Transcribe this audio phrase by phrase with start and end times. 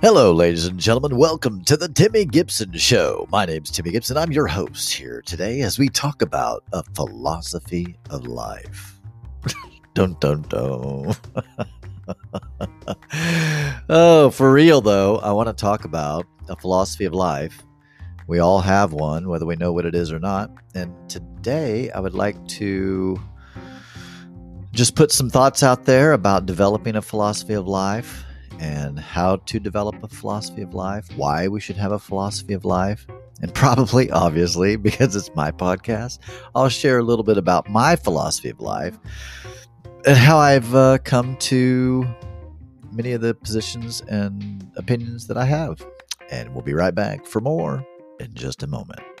[0.00, 1.18] Hello, ladies and gentlemen.
[1.18, 3.26] Welcome to the Timmy Gibson Show.
[3.32, 4.16] My name's Timmy Gibson.
[4.16, 9.00] I'm your host here today as we talk about a philosophy of life.
[9.94, 11.16] dun dun dun.
[13.88, 17.64] oh, for real though, I want to talk about a philosophy of life.
[18.28, 20.52] We all have one, whether we know what it is or not.
[20.76, 23.20] And today I would like to
[24.70, 28.26] just put some thoughts out there about developing a philosophy of life
[28.58, 32.64] and how to develop a philosophy of life, why we should have a philosophy of
[32.64, 33.06] life,
[33.40, 36.18] and probably, obviously, because it's my podcast,
[36.54, 38.98] I'll share a little bit about my philosophy of life
[40.06, 42.06] and how I've uh, come to
[42.92, 45.84] many of the positions and opinions that I have.
[46.30, 47.86] And we'll be right back for more
[48.20, 49.17] in just a moment.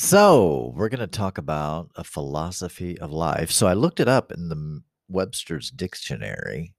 [0.00, 3.50] So, we're going to talk about a philosophy of life.
[3.50, 6.72] So, I looked it up in the Webster's Dictionary,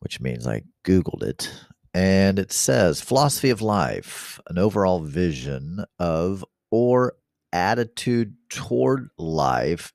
[0.00, 1.54] which means I Googled it.
[1.94, 7.14] And it says philosophy of life, an overall vision of or
[7.52, 9.92] attitude toward life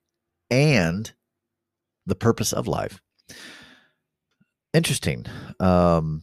[0.50, 1.12] and
[2.06, 3.02] the purpose of life.
[4.72, 5.26] Interesting.
[5.60, 6.22] Um,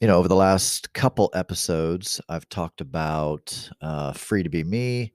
[0.00, 5.12] you know, over the last couple episodes, I've talked about uh, Free to Be Me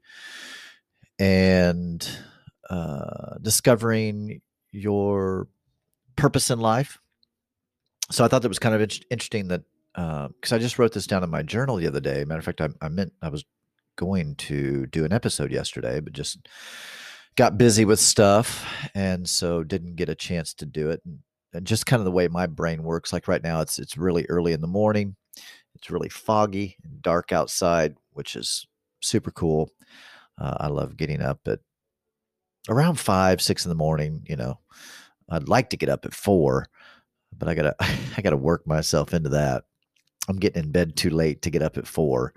[1.19, 2.05] and
[2.69, 5.47] uh, discovering your
[6.15, 6.99] purpose in life.
[8.11, 10.91] So I thought that was kind of in- interesting that because uh, I just wrote
[10.91, 12.25] this down in my journal the other day.
[12.25, 13.45] Matter of fact, I, I meant I was
[13.95, 16.47] going to do an episode yesterday, but just
[17.35, 21.01] got busy with stuff and so didn't get a chance to do it.
[21.05, 21.19] And
[21.61, 23.13] just kind of the way my brain works.
[23.13, 25.15] Like right now, it's it's really early in the morning.
[25.75, 28.67] It's really foggy and dark outside, which is
[29.01, 29.69] super cool.
[30.39, 31.59] Uh, I love getting up at
[32.69, 34.23] around five, six in the morning.
[34.27, 34.59] You know,
[35.29, 36.67] I'd like to get up at four,
[37.37, 37.75] but I gotta
[38.17, 39.63] I gotta work myself into that.
[40.29, 42.33] I'm getting in bed too late to get up at four.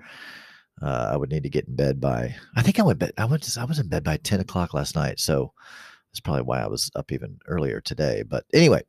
[0.82, 2.34] Uh, I would need to get in bed by.
[2.54, 3.12] I think I went bed.
[3.16, 3.48] I went.
[3.56, 5.20] I was in bed by ten o'clock last night.
[5.20, 5.52] So
[6.12, 8.22] that's probably why I was up even earlier today.
[8.26, 8.82] But anyway,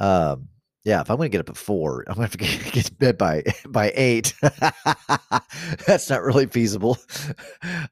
[0.00, 0.48] um,
[0.84, 2.86] yeah, if I'm going to get up at four, I'm going to have to get
[2.86, 4.34] to bed by by eight.
[5.86, 6.98] That's not really feasible.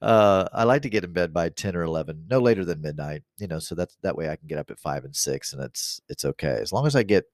[0.00, 3.22] Uh, I like to get in bed by ten or eleven, no later than midnight.
[3.38, 5.62] You know, so that's that way I can get up at five and six, and
[5.62, 7.24] it's it's okay as long as I get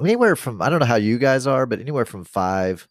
[0.00, 2.88] anywhere from I don't know how you guys are, but anywhere from five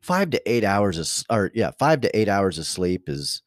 [0.00, 3.42] five to eight hours of or yeah five to eight hours of sleep is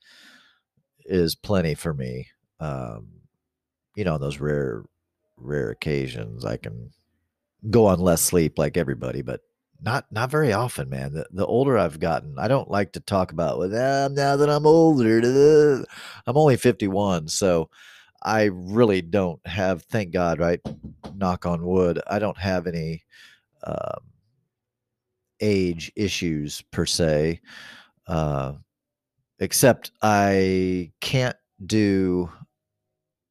[1.06, 2.28] is plenty for me
[2.60, 3.08] um,
[3.96, 4.84] you know, those rare,
[5.38, 6.92] rare occasions, I can
[7.70, 9.42] go on less sleep like everybody, but
[9.82, 11.14] not not very often, man.
[11.14, 14.50] The, the older I've gotten, I don't like to talk about with well, now that
[14.50, 15.84] I'm older.
[16.28, 17.70] I'm only 51, so
[18.24, 19.84] I really don't have.
[19.84, 20.60] Thank God, right?
[21.16, 22.02] Knock on wood.
[22.08, 23.04] I don't have any
[23.66, 24.00] um,
[25.42, 27.42] age issues per se,
[28.08, 28.54] uh,
[29.40, 31.36] except I can't
[31.66, 32.30] do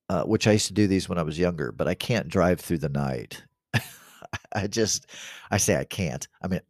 [0.09, 2.61] uh, which I used to do these when I was younger, but I can't drive
[2.61, 3.43] through the night.
[4.55, 5.07] I just,
[5.51, 6.27] I say I can't.
[6.43, 6.61] I mean,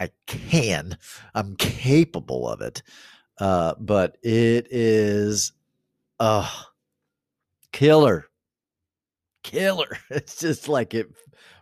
[0.00, 0.98] I can.
[1.34, 2.82] I'm capable of it,
[3.38, 5.52] uh, but it is,
[6.20, 6.50] uh,
[7.72, 8.26] killer,
[9.42, 9.98] killer.
[10.10, 11.08] It's just like it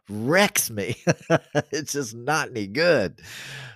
[0.08, 0.96] wrecks me.
[1.70, 3.20] it's just not any good.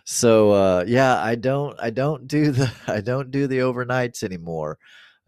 [0.04, 4.78] So uh, yeah, I don't, I don't do the, I don't do the overnights anymore.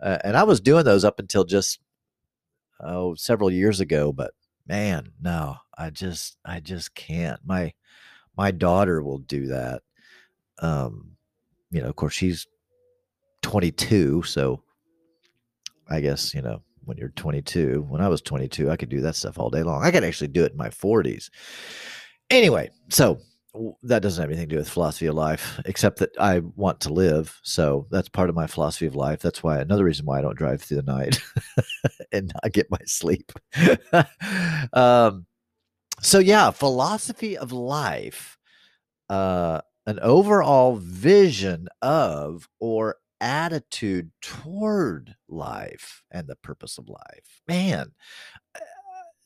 [0.00, 1.81] Uh, and I was doing those up until just
[2.81, 4.32] oh several years ago, but
[4.66, 7.41] man, no, I just I just can't.
[7.44, 7.72] My
[8.36, 9.82] my daughter will do that.
[10.60, 11.16] Um,
[11.70, 12.47] you know, of course she's
[13.42, 14.62] 22, so
[15.88, 19.16] I guess, you know, when you're 22, when I was 22, I could do that
[19.16, 19.84] stuff all day long.
[19.84, 21.30] I could actually do it in my 40s.
[22.30, 23.19] Anyway, so
[23.82, 26.92] that doesn't have anything to do with philosophy of life, except that I want to
[26.92, 27.38] live.
[27.42, 29.21] So that's part of my philosophy of life.
[29.21, 31.21] That's why another reason why I don't drive through the night
[32.12, 33.33] and not get my sleep.
[34.72, 35.27] um,
[36.00, 38.38] so yeah, philosophy of life,
[39.09, 47.42] uh, an overall vision of or attitude toward life and the purpose of life.
[47.48, 47.92] Man,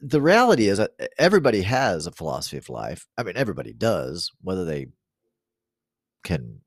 [0.02, 3.06] the reality is that everybody has a philosophy of life.
[3.16, 4.88] I mean, everybody does, whether they
[6.24, 6.60] can,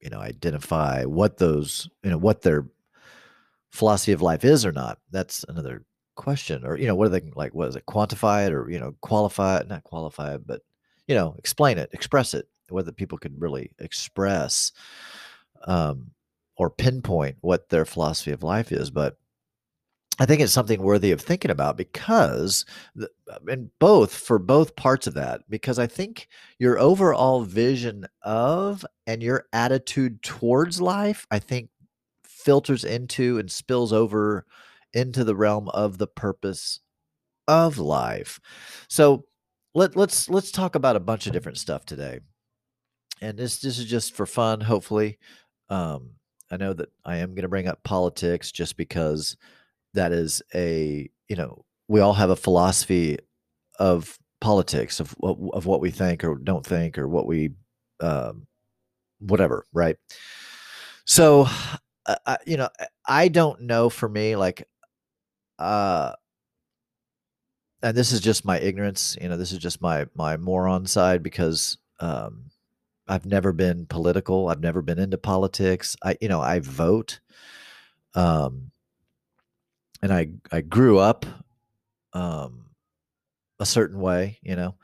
[0.00, 2.66] you know, identify what those, you know, what their
[3.70, 4.98] philosophy of life is or not.
[5.12, 5.84] That's another
[6.16, 6.66] question.
[6.66, 7.54] Or, you know, what are they like?
[7.54, 7.86] What is it?
[7.86, 10.62] Quantify it or, you know, qualify it, not qualify it, but,
[11.06, 14.72] you know, explain it, express it, whether people can really express
[15.64, 16.10] um,
[16.56, 18.90] or pinpoint what their philosophy of life is.
[18.90, 19.16] But
[20.18, 22.64] I think it's something worthy of thinking about because,
[23.48, 26.28] and both for both parts of that, because I think
[26.58, 31.68] your overall vision of and your attitude towards life, I think
[32.24, 34.46] filters into and spills over
[34.94, 36.80] into the realm of the purpose
[37.46, 38.40] of life.
[38.88, 39.26] So
[39.74, 42.20] let, let's let's talk about a bunch of different stuff today.
[43.20, 45.18] And this this is just for fun, hopefully.
[45.68, 46.12] Um,
[46.50, 49.36] I know that I am going to bring up politics just because
[49.96, 53.18] that is a you know we all have a philosophy
[53.78, 57.50] of politics of of what we think or don't think or what we
[58.00, 58.46] um,
[59.18, 59.96] whatever, right?
[61.04, 61.48] So,
[62.06, 62.68] uh, you know,
[63.06, 64.68] I don't know for me like
[65.58, 66.12] uh
[67.82, 71.22] and this is just my ignorance you know this is just my my moron side
[71.22, 72.50] because um
[73.08, 77.20] i've never been political i've never been into politics i you know i vote
[78.14, 78.70] um
[80.02, 81.26] and i i grew up
[82.12, 82.64] um
[83.60, 84.74] a certain way you know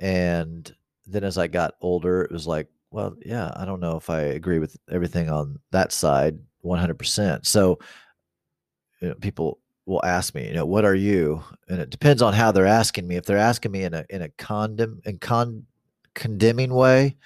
[0.00, 0.74] and
[1.06, 4.20] then as i got older it was like well yeah i don't know if i
[4.20, 7.78] agree with everything on that side 100% so
[9.00, 11.42] you know, people will ask me, you know, what are you?
[11.68, 13.16] And it depends on how they're asking me.
[13.16, 15.64] If they're asking me in a in a condemn in con
[16.14, 17.16] condemning way,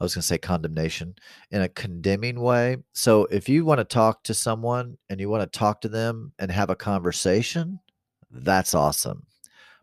[0.00, 1.14] I was going to say condemnation
[1.50, 2.78] in a condemning way.
[2.94, 6.32] So if you want to talk to someone and you want to talk to them
[6.38, 7.78] and have a conversation,
[8.30, 9.26] that's awesome.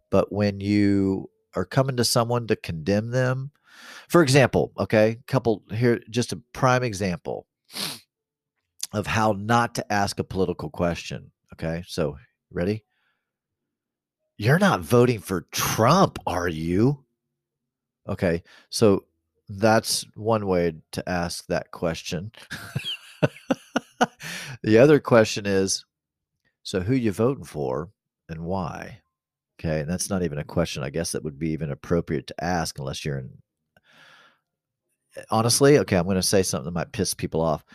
[0.09, 3.51] But when you are coming to someone to condemn them,
[4.07, 7.45] for example, okay, couple here, just a prime example
[8.93, 11.31] of how not to ask a political question.
[11.53, 11.83] Okay.
[11.87, 12.17] So,
[12.51, 12.83] ready?
[14.37, 17.03] You're not voting for Trump, are you?
[18.07, 18.43] Okay.
[18.69, 19.05] So,
[19.49, 22.31] that's one way to ask that question.
[24.63, 25.85] the other question is
[26.63, 27.89] so who you voting for
[28.29, 28.99] and why?
[29.59, 30.83] Okay, and that's not even a question.
[30.83, 33.29] I guess that would be even appropriate to ask unless you're in
[35.31, 37.65] honestly, okay, I'm going to say something that might piss people off.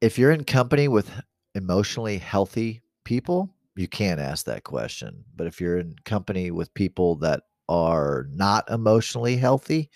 [0.00, 1.10] If you're in company with
[1.54, 5.24] emotionally healthy people, you can't ask that question.
[5.36, 9.90] But if you're in company with people that are not emotionally healthy,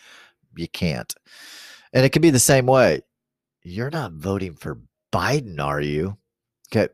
[0.56, 1.14] you can't.
[1.92, 3.02] And it can be the same way.
[3.62, 4.80] You're not voting for
[5.12, 6.16] Biden, are you?
[6.72, 6.92] Okay.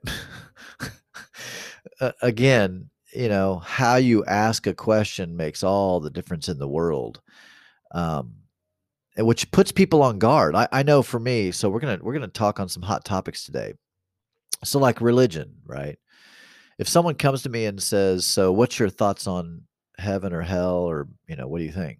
[2.22, 7.20] Again, you know, how you ask a question makes all the difference in the world.
[7.92, 8.34] Um,
[9.18, 10.54] which puts people on guard.
[10.54, 13.44] I, I know for me, so we're gonna we're gonna talk on some hot topics
[13.44, 13.74] today.
[14.64, 15.98] So, like religion, right?
[16.78, 19.62] If someone comes to me and says, "So, what's your thoughts on
[19.98, 21.98] heaven or hell, or you know, what do you think?"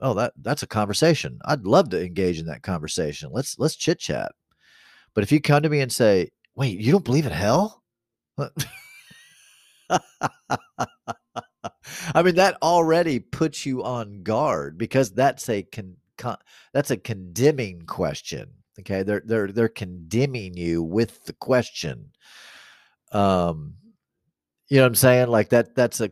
[0.00, 1.38] Oh, that that's a conversation.
[1.44, 3.30] I'd love to engage in that conversation.
[3.32, 4.32] Let's let's chit chat.
[5.14, 7.82] But if you come to me and say, "Wait, you don't believe in hell?"
[12.14, 16.36] I mean, that already puts you on guard because that's a con, con,
[16.72, 18.50] that's a condemning question.
[18.80, 22.10] Okay, they're they're they're condemning you with the question.
[23.12, 23.74] Um,
[24.68, 25.28] you know what I'm saying?
[25.28, 25.74] Like that.
[25.74, 26.10] That's a.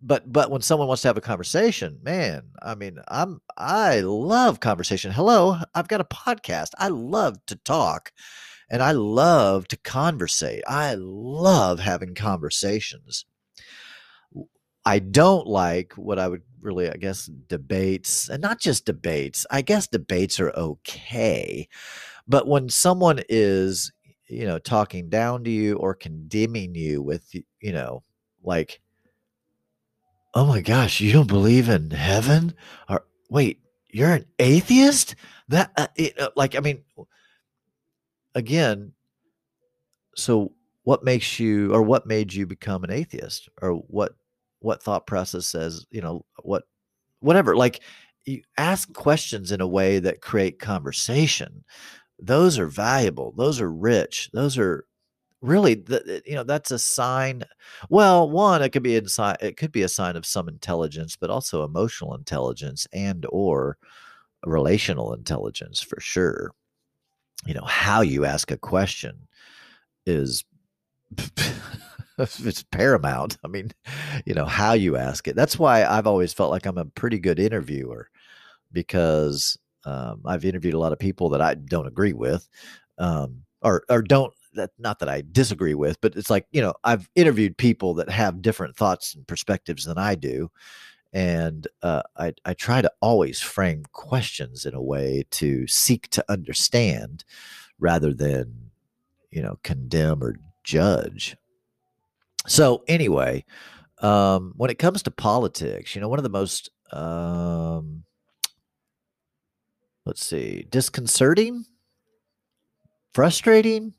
[0.00, 4.60] But but when someone wants to have a conversation, man, I mean, I'm I love
[4.60, 5.10] conversation.
[5.10, 6.70] Hello, I've got a podcast.
[6.78, 8.12] I love to talk,
[8.70, 10.62] and I love to conversate.
[10.68, 13.24] I love having conversations.
[14.84, 19.46] I don't like what I would really, I guess, debates, and not just debates.
[19.50, 21.68] I guess debates are okay.
[22.26, 23.92] But when someone is,
[24.28, 28.02] you know, talking down to you or condemning you with, you know,
[28.42, 28.80] like,
[30.38, 32.54] oh my gosh, you don't believe in heaven?
[32.88, 33.58] Or wait,
[33.90, 35.16] you're an atheist?
[35.48, 36.84] That, uh, it, uh, like, I mean,
[38.36, 38.92] again,
[40.14, 40.52] so
[40.84, 43.48] what makes you, or what made you become an atheist?
[43.60, 44.12] Or what
[44.60, 46.62] what thought process says, you know, what
[47.18, 47.56] whatever.
[47.56, 47.82] Like
[48.24, 51.64] you ask questions in a way that create conversation.
[52.20, 53.34] Those are valuable.
[53.36, 54.30] Those are rich.
[54.32, 54.84] Those are
[55.40, 57.44] really the, you know that's a sign
[57.90, 61.16] well one it could be a sign it could be a sign of some intelligence
[61.16, 63.76] but also emotional intelligence and or
[64.44, 66.50] relational intelligence for sure
[67.46, 69.28] you know how you ask a question
[70.06, 70.44] is
[72.18, 73.38] it's paramount.
[73.44, 73.70] I mean,
[74.26, 75.36] you know, how you ask it.
[75.36, 78.10] That's why I've always felt like I'm a pretty good interviewer
[78.72, 82.48] because um, I've interviewed a lot of people that I don't agree with,
[82.98, 86.74] um, or or don't that not that I disagree with, but it's like you know
[86.84, 90.50] I've interviewed people that have different thoughts and perspectives than I do,
[91.12, 96.24] and uh, I I try to always frame questions in a way to seek to
[96.28, 97.24] understand
[97.78, 98.70] rather than
[99.30, 101.36] you know condemn or judge.
[102.46, 103.44] So anyway,
[104.00, 108.04] um, when it comes to politics, you know, one of the most um,
[110.08, 111.66] let's see, disconcerting,
[113.12, 113.94] frustrating,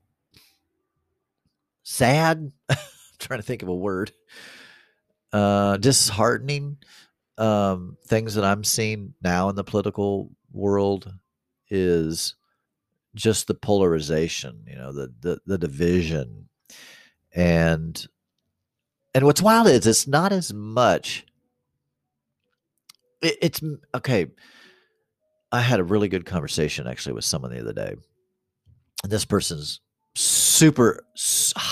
[1.90, 2.52] sad.
[2.70, 2.78] I'm
[3.20, 4.12] trying to think of a word.
[5.34, 6.78] Uh, disheartening
[7.38, 11.14] um, things that I'm seeing now in the political world
[11.70, 12.36] is
[13.16, 16.50] just the polarization, you know, the the, the division,
[17.34, 18.08] and
[19.14, 21.26] and what's wild is it's not as much.
[23.22, 23.62] It, it's
[23.96, 24.28] okay.
[25.52, 27.96] I had a really good conversation actually with someone the other day.
[29.04, 29.80] And this person's
[30.16, 31.00] super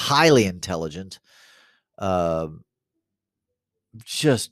[0.08, 1.20] highly intelligent,
[1.98, 2.48] uh,
[4.06, 4.52] just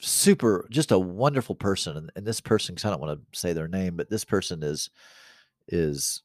[0.00, 1.96] super, just a wonderful person.
[1.96, 4.62] And, and this person, because I don't want to say their name, but this person
[4.62, 4.90] is
[5.68, 6.22] is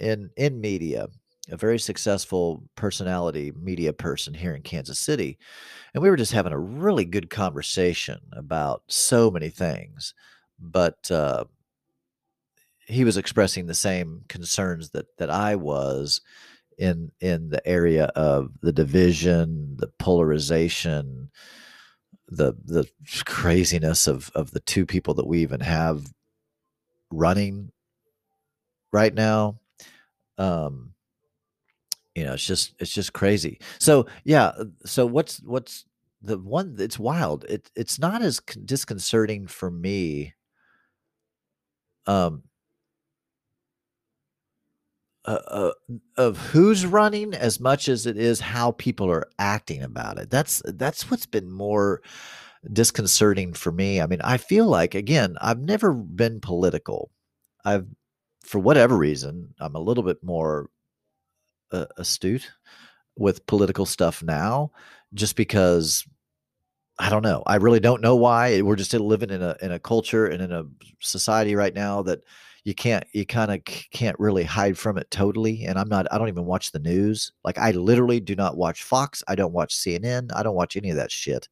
[0.00, 1.06] in in media,
[1.50, 5.38] a very successful personality media person here in Kansas City.
[5.94, 10.14] And we were just having a really good conversation about so many things.
[10.58, 11.44] But uh,
[12.86, 16.20] he was expressing the same concerns that that I was
[16.78, 21.30] in in the area of the division, the polarization,
[22.28, 22.88] the the
[23.24, 26.12] craziness of of the two people that we even have
[27.10, 27.70] running
[28.92, 29.58] right now.
[30.38, 30.94] Um,
[32.14, 33.60] you know, it's just it's just crazy.
[33.78, 35.84] So yeah, uh, so what's what's
[36.22, 36.76] the one?
[36.78, 37.44] It's wild.
[37.48, 40.34] It it's not as disconcerting for me.
[42.06, 42.42] Um,
[45.24, 45.72] uh, uh,
[46.16, 50.30] of who's running as much as it is how people are acting about it.
[50.30, 52.02] That's that's what's been more
[52.72, 54.00] disconcerting for me.
[54.00, 57.10] I mean, I feel like again, I've never been political.
[57.64, 57.86] I've
[58.44, 60.68] for whatever reason, I'm a little bit more
[61.70, 62.50] uh, astute
[63.16, 64.72] with political stuff now
[65.14, 66.04] just because
[66.98, 67.42] I don't know.
[67.46, 68.60] I really don't know why.
[68.62, 70.64] We're just living in a in a culture and in a
[71.00, 72.20] society right now that
[72.64, 76.18] you can't you kind of can't really hide from it totally and i'm not i
[76.18, 79.74] don't even watch the news like i literally do not watch fox i don't watch
[79.74, 81.48] cnn i don't watch any of that shit.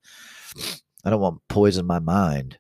[1.04, 2.58] I don't want poison my mind.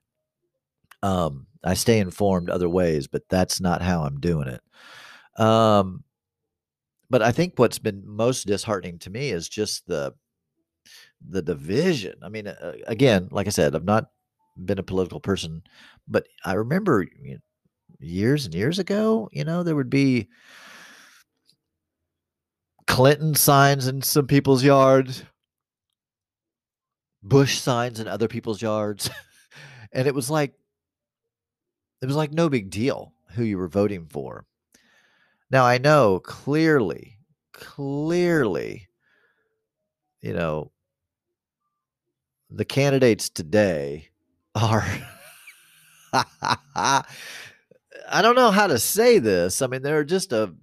[1.02, 5.40] Um i stay informed other ways but that's not how i'm doing it.
[5.40, 6.04] Um
[7.08, 10.14] but i think what's been most disheartening to me is just the
[11.28, 12.14] the division.
[12.22, 14.06] I mean uh, again like i said i've not
[14.64, 15.62] been a political person
[16.08, 17.40] but i remember you know,
[18.00, 20.28] years and years ago, you know, there would be
[22.86, 25.22] Clinton signs in some people's yards,
[27.22, 29.10] Bush signs in other people's yards.
[29.92, 30.54] and it was like
[32.02, 34.44] it was like no big deal who you were voting for.
[35.50, 37.18] Now I know clearly,
[37.52, 38.88] clearly,
[40.22, 40.70] you know,
[42.50, 44.08] the candidates today
[44.54, 44.84] are
[48.10, 49.62] I don't know how to say this.
[49.62, 50.54] I mean, they're just a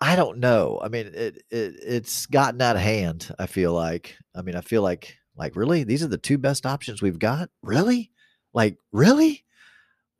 [0.00, 0.80] I don't know.
[0.82, 4.18] I mean, it, it it's gotten out of hand, I feel like.
[4.34, 7.50] I mean, I feel like like really these are the two best options we've got?
[7.62, 8.10] Really?
[8.52, 9.44] Like really?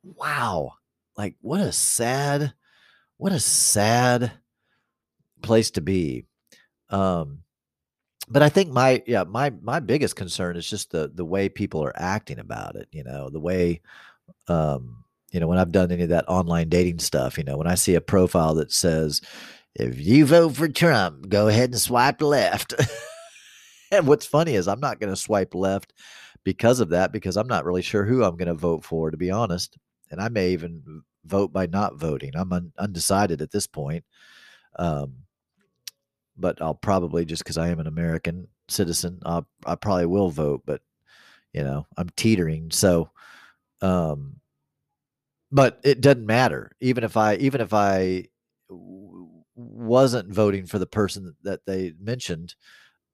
[0.03, 0.73] Wow.
[1.17, 2.53] Like what a sad
[3.17, 4.31] what a sad
[5.41, 6.25] place to be.
[6.89, 7.43] Um
[8.27, 11.83] but I think my yeah, my my biggest concern is just the the way people
[11.83, 13.81] are acting about it, you know, the way
[14.47, 15.04] um
[15.35, 17.75] you know, when I've done any of that online dating stuff, you know, when I
[17.75, 19.19] see a profile that says,
[19.75, 22.73] if you vote for Trump, go ahead and swipe left.
[23.91, 25.91] and what's funny is I'm not going to swipe left
[26.45, 29.17] because of that, because I'm not really sure who I'm going to vote for, to
[29.17, 29.77] be honest.
[30.09, 32.31] And I may even vote by not voting.
[32.33, 34.05] I'm un- undecided at this point.
[34.79, 35.15] Um,
[36.37, 40.61] but I'll probably just because I am an American citizen, I'll, I probably will vote.
[40.65, 40.79] But
[41.51, 42.71] you know, I'm teetering.
[42.71, 43.09] So,
[43.81, 44.39] um,
[45.51, 48.23] but it doesn't matter even if i even if i
[49.55, 52.55] wasn't voting for the person that they mentioned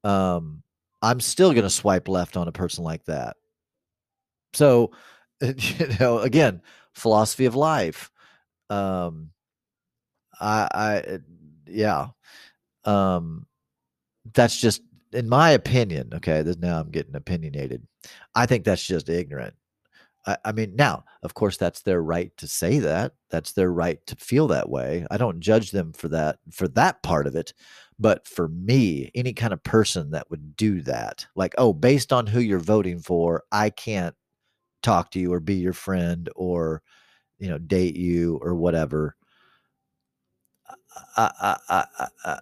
[0.04, 0.64] um
[1.02, 3.36] i'm still going to swipe left on a person like that.
[4.54, 4.92] So
[5.42, 6.62] you know again
[6.94, 8.12] philosophy of life.
[8.70, 9.32] Um
[10.40, 11.20] i i
[11.68, 12.08] yeah.
[12.86, 13.46] Um
[14.34, 14.82] that's just
[15.14, 17.86] in my opinion okay now i'm getting opinionated.
[18.36, 19.56] I think that's just ignorant
[20.26, 23.14] I, I mean, now, of course, that's their right to say that.
[23.30, 25.06] That's their right to feel that way.
[25.10, 27.54] I don't judge them for that, for that part of it.
[28.00, 32.28] But for me, any kind of person that would do that, like, oh, based on
[32.28, 34.16] who you're voting for, I can't
[34.82, 36.82] talk to you or be your friend or,
[37.38, 39.16] you know, date you or whatever.
[41.16, 41.86] I, I,
[42.26, 42.40] I,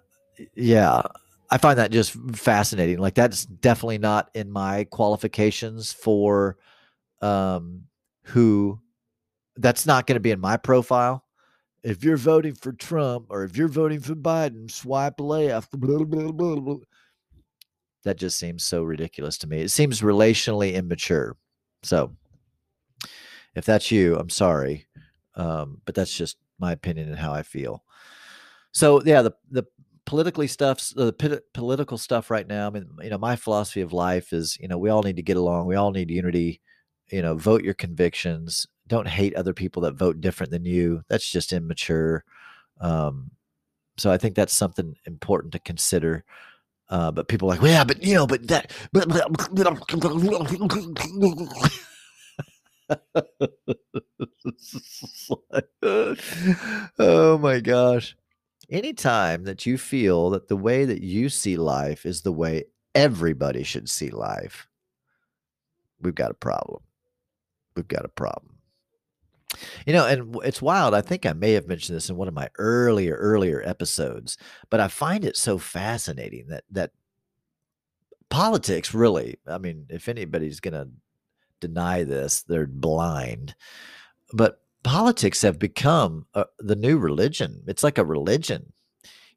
[0.54, 1.02] yeah,
[1.50, 2.98] I find that just fascinating.
[2.98, 6.56] Like that's definitely not in my qualifications for
[7.20, 7.82] um,
[8.24, 8.80] who.
[9.56, 11.24] That's not going to be in my profile.
[11.82, 15.72] If you're voting for Trump or if you're voting for Biden, swipe left.
[15.72, 16.76] Blah, blah, blah,
[18.04, 19.60] that just seems so ridiculous to me.
[19.60, 21.36] It seems relationally immature.
[21.82, 22.16] So,
[23.54, 24.86] if that's you, I'm sorry,
[25.34, 27.84] um, but that's just my opinion and how I feel.
[28.72, 29.64] So, yeah, the the
[30.06, 32.68] politically stuff, the p- political stuff right now.
[32.68, 35.22] I mean, you know, my philosophy of life is, you know, we all need to
[35.22, 35.66] get along.
[35.66, 36.60] We all need unity.
[37.10, 38.66] You know, vote your convictions.
[38.86, 41.02] Don't hate other people that vote different than you.
[41.08, 42.24] That's just immature.
[42.80, 43.30] Um,
[43.96, 46.24] so I think that's something important to consider.
[46.88, 49.06] Uh, but people like, well, yeah, but you know, but that, but,
[56.98, 58.16] oh my gosh.
[58.68, 62.64] Anytime that you feel that the way that you see life is the way
[62.94, 64.68] everybody should see life,
[66.00, 66.82] we've got a problem.
[67.74, 68.56] We've got a problem.
[69.84, 70.94] You know, and it's wild.
[70.94, 74.38] I think I may have mentioned this in one of my earlier earlier episodes,
[74.70, 76.92] but I find it so fascinating that that
[78.28, 80.88] politics really, I mean, if anybody's going to
[81.60, 83.54] deny this, they're blind.
[84.32, 87.62] But politics have become uh, the new religion.
[87.66, 88.72] It's like a religion.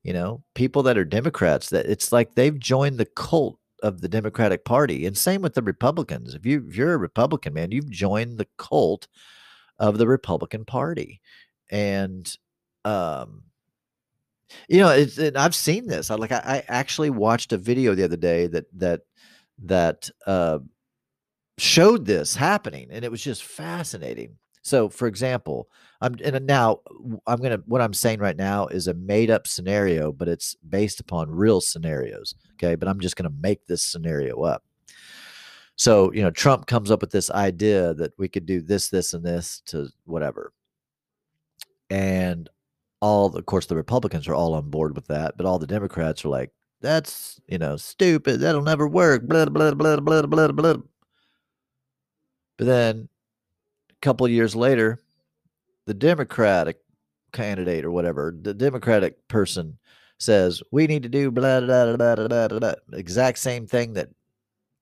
[0.04, 4.10] You know, people that are Democrats that it's like they've joined the cult of the
[4.10, 5.06] Democratic Party.
[5.06, 6.34] And same with the Republicans.
[6.34, 9.08] If you if you're a Republican, man, you've joined the cult
[9.78, 11.22] of the Republican Party.
[11.70, 12.36] And
[12.86, 13.44] um
[14.70, 16.10] you know, it's and I've seen this.
[16.10, 19.02] I like I, I actually watched a video the other day that that
[19.64, 20.60] that uh
[21.60, 24.38] showed this happening and it was just fascinating.
[24.64, 25.70] So, for example,
[26.02, 26.80] I'm and uh, now
[27.28, 31.00] I'm gonna what I'm saying right now is a made up scenario, but it's based
[31.00, 32.34] upon real scenarios.
[32.54, 34.64] Okay, but I'm just gonna make this scenario up.
[35.76, 39.14] So, you know, Trump comes up with this idea that we could do this, this,
[39.14, 40.54] and this to whatever.
[41.90, 42.50] And
[43.02, 46.24] all, of course, the Republicans are all on board with that, but all the Democrats
[46.24, 48.40] are like, that's, you know, stupid.
[48.40, 49.28] That'll never work.
[49.28, 50.76] Blah, blah, blah, blah, blah, blah.
[52.58, 53.10] But then
[54.04, 55.00] couple years later,
[55.88, 56.78] the Democratic
[57.32, 59.78] candidate or whatever, the Democratic person
[60.20, 62.74] says, we need to do blah, blah, blah, blah, blah, blah.
[62.94, 64.10] Exact same thing that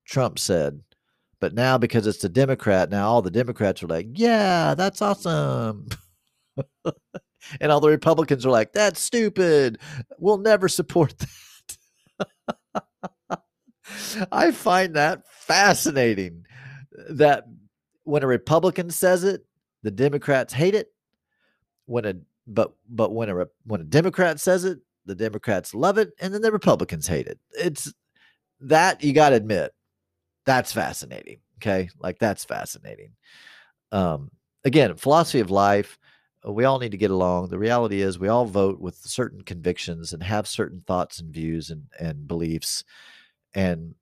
[0.06, 0.82] Trump said.
[1.40, 5.88] But now, because it's a Democrat, now all the Democrats are like, yeah, that's awesome.
[7.60, 9.80] and all the Republicans are like, that's stupid.
[10.20, 11.16] We'll never support
[12.20, 13.40] that.
[14.32, 16.46] I find that fascinating
[17.10, 17.46] that
[18.12, 19.46] when a Republican says it,
[19.84, 20.92] the Democrats hate it.
[21.86, 26.12] When a but but when a when a Democrat says it, the Democrats love it,
[26.20, 27.40] and then the Republicans hate it.
[27.52, 27.94] It's
[28.60, 29.72] that you got to admit
[30.46, 31.40] that's fascinating.
[31.60, 31.88] Okay.
[32.02, 33.14] Like that's fascinating.
[33.94, 34.30] Um,
[34.66, 35.98] again, philosophy of life.
[36.46, 37.48] Uh, we all need to get along.
[37.48, 41.70] The reality is we all vote with certain convictions and have certain thoughts and views
[41.70, 42.84] and, and beliefs.
[43.54, 43.96] And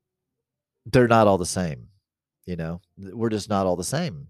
[0.87, 1.88] they're not all the same.
[2.49, 4.27] You know, we're just not all the same.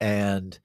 [0.00, 0.56] And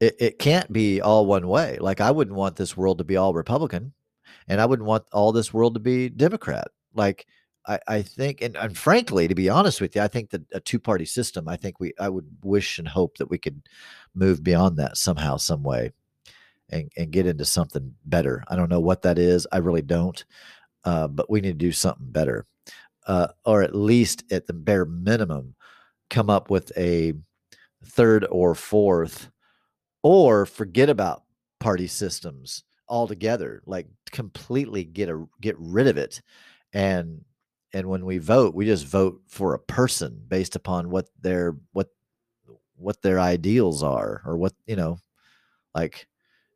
[0.00, 1.78] it, it can't be all one way.
[1.80, 3.94] Like I wouldn't want this world to be all Republican
[4.48, 6.68] and I wouldn't want all this world to be Democrat.
[6.94, 7.26] Like
[7.66, 10.60] I, I think, and, and frankly, to be honest with you, I think that a
[10.60, 13.62] two party system, I think we, I would wish and hope that we could
[14.14, 15.92] move beyond that somehow, some way,
[16.68, 18.44] and, and get into something better.
[18.48, 19.46] I don't know what that is.
[19.50, 20.22] I really don't.
[20.84, 22.46] Uh, but we need to do something better,
[23.06, 25.54] uh, or at least at the bare minimum,
[26.10, 27.14] come up with a
[27.84, 29.30] third or fourth,
[30.02, 31.24] or forget about
[31.60, 33.62] party systems altogether.
[33.66, 36.20] Like completely get a get rid of it,
[36.72, 37.24] and
[37.72, 41.88] and when we vote we just vote for a person based upon what their what
[42.76, 44.98] what their ideals are or what you know
[45.74, 46.06] like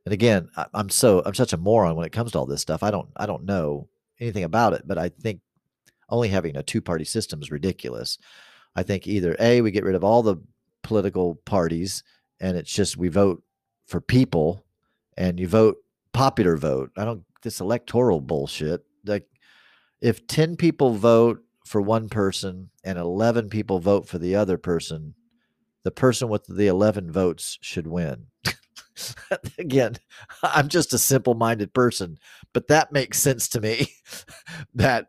[0.06, 2.62] and again I, i'm so i'm such a moron when it comes to all this
[2.62, 3.88] stuff i don't i don't know
[4.20, 5.40] anything about it but i think
[6.08, 8.18] only having a two party system is ridiculous
[8.76, 10.36] i think either a we get rid of all the
[10.82, 12.02] political parties
[12.40, 13.42] and it's just we vote
[13.86, 14.64] for people
[15.16, 15.76] and you vote
[16.12, 19.26] popular vote i don't this electoral bullshit like
[20.00, 25.14] if 10 people vote for one person and 11 people vote for the other person,
[25.84, 28.26] the person with the 11 votes should win.
[29.58, 29.96] Again,
[30.42, 32.18] I'm just a simple minded person,
[32.52, 33.92] but that makes sense to me
[34.74, 35.08] that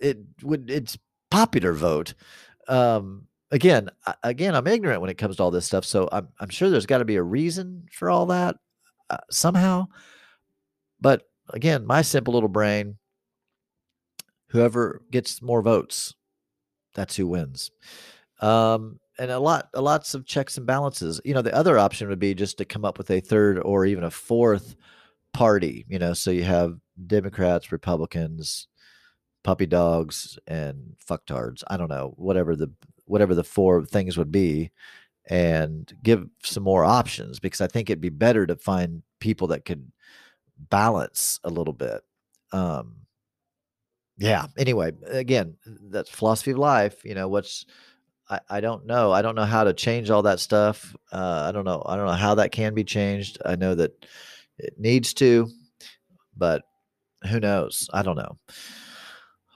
[0.00, 0.98] it would, it's
[1.34, 2.14] popular vote.
[2.68, 3.90] Um, again,
[4.22, 5.84] again, I'm ignorant when it comes to all this stuff.
[5.84, 8.56] So I'm, I'm sure there's got to be a reason for all that
[9.10, 9.86] uh, somehow.
[11.00, 12.98] But again, my simple little brain,
[14.50, 16.14] whoever gets more votes,
[16.94, 17.72] that's who wins.
[18.40, 21.20] Um, and a lot, a lots of checks and balances.
[21.24, 23.86] You know, the other option would be just to come up with a third or
[23.86, 24.76] even a fourth
[25.32, 25.84] party.
[25.88, 28.68] You know, so you have Democrats, Republicans,
[29.44, 31.62] puppy dogs, and fucktards.
[31.68, 32.72] I don't know, whatever the
[33.06, 34.72] whatever the four things would be,
[35.26, 39.64] and give some more options because I think it'd be better to find people that
[39.64, 39.90] could
[40.58, 42.02] balance a little bit.
[42.52, 42.96] Um,
[44.16, 44.46] yeah.
[44.56, 47.04] Anyway, again, that's philosophy of life.
[47.04, 47.66] You know, what's
[48.28, 49.12] I, I don't know.
[49.12, 50.94] I don't know how to change all that stuff.
[51.12, 51.82] Uh, I don't know.
[51.84, 53.38] I don't know how that can be changed.
[53.44, 54.06] I know that
[54.58, 55.48] it needs to,
[56.36, 56.62] but
[57.28, 57.88] who knows?
[57.92, 58.38] I don't know.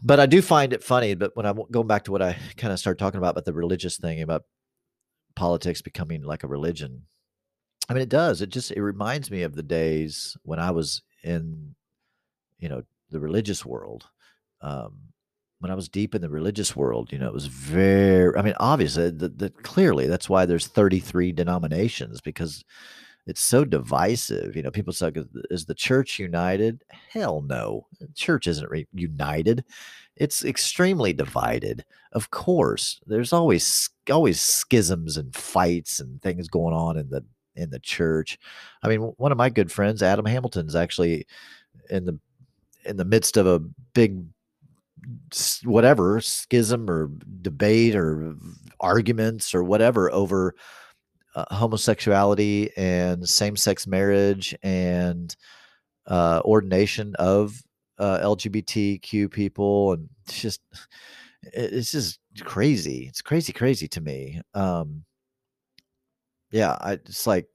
[0.03, 1.15] But I do find it funny.
[1.15, 3.53] But when I'm going back to what I kind of started talking about, about the
[3.53, 4.45] religious thing, about
[5.35, 7.07] politics becoming like a religion.
[7.89, 8.43] I mean, it does.
[8.43, 11.75] It just it reminds me of the days when I was in,
[12.59, 14.09] you know, the religious world.
[14.61, 14.99] Um,
[15.61, 18.37] when I was deep in the religious world, you know, it was very.
[18.37, 22.65] I mean, obviously, the, the, clearly that's why there's 33 denominations because
[23.29, 24.57] it's so divisive.
[24.57, 25.13] You know, people say,
[25.51, 29.65] "Is the church united?" Hell no, the church isn't re- united.
[30.17, 31.85] It's extremely divided.
[32.13, 37.71] Of course, there's always always schisms and fights and things going on in the in
[37.71, 38.39] the church.
[38.83, 41.27] I mean, one of my good friends, Adam Hamilton's actually
[41.91, 42.19] in the
[42.85, 43.61] in the midst of a
[43.95, 44.25] big
[45.65, 47.11] whatever schism or
[47.43, 48.35] debate or
[48.81, 50.55] arguments or whatever over
[51.35, 55.37] uh, homosexuality and same-sex marriage and
[56.07, 57.63] uh, ordination of
[57.99, 60.61] uh, LGBTQ people, and it's just
[61.43, 63.07] it's just crazy.
[63.09, 64.41] It's crazy, crazy to me.
[64.55, 65.05] Um,
[66.51, 67.47] yeah, I it's like,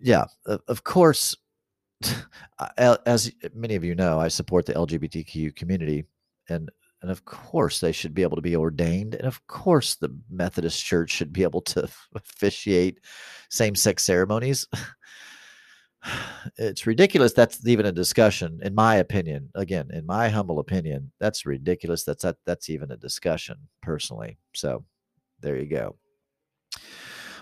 [0.00, 1.36] yeah, of course.
[2.78, 6.04] As many of you know, I support the LGBTQ community,
[6.48, 6.70] and
[7.02, 10.84] and of course they should be able to be ordained, and of course the Methodist
[10.84, 13.00] Church should be able to officiate
[13.50, 14.66] same-sex ceremonies.
[16.58, 21.44] it's ridiculous that's even a discussion in my opinion again in my humble opinion that's
[21.44, 24.38] ridiculous that's that, that's even a discussion personally.
[24.54, 24.84] So
[25.40, 25.96] there you go.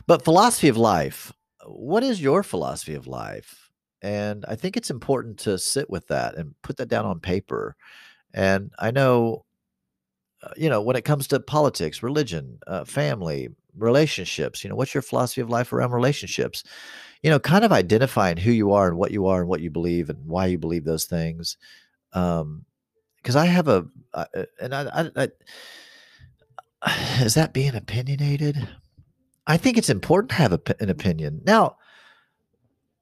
[0.06, 1.32] But philosophy of life
[1.66, 3.70] what is your philosophy of life?
[4.02, 7.76] And i think it's important to sit with that and put that down on paper
[8.34, 9.44] and i know
[10.42, 14.92] uh, you know when it comes to politics religion uh, family relationships you know what's
[14.92, 16.62] your philosophy of life around relationships
[17.24, 19.70] you know, kind of identifying who you are and what you are and what you
[19.70, 21.56] believe and why you believe those things.
[22.12, 22.66] Um,
[23.16, 24.26] because I have a, uh,
[24.60, 25.28] and I, I,
[26.82, 28.68] I, is that being opinionated?
[29.46, 31.40] I think it's important to have a, an opinion.
[31.46, 31.78] Now,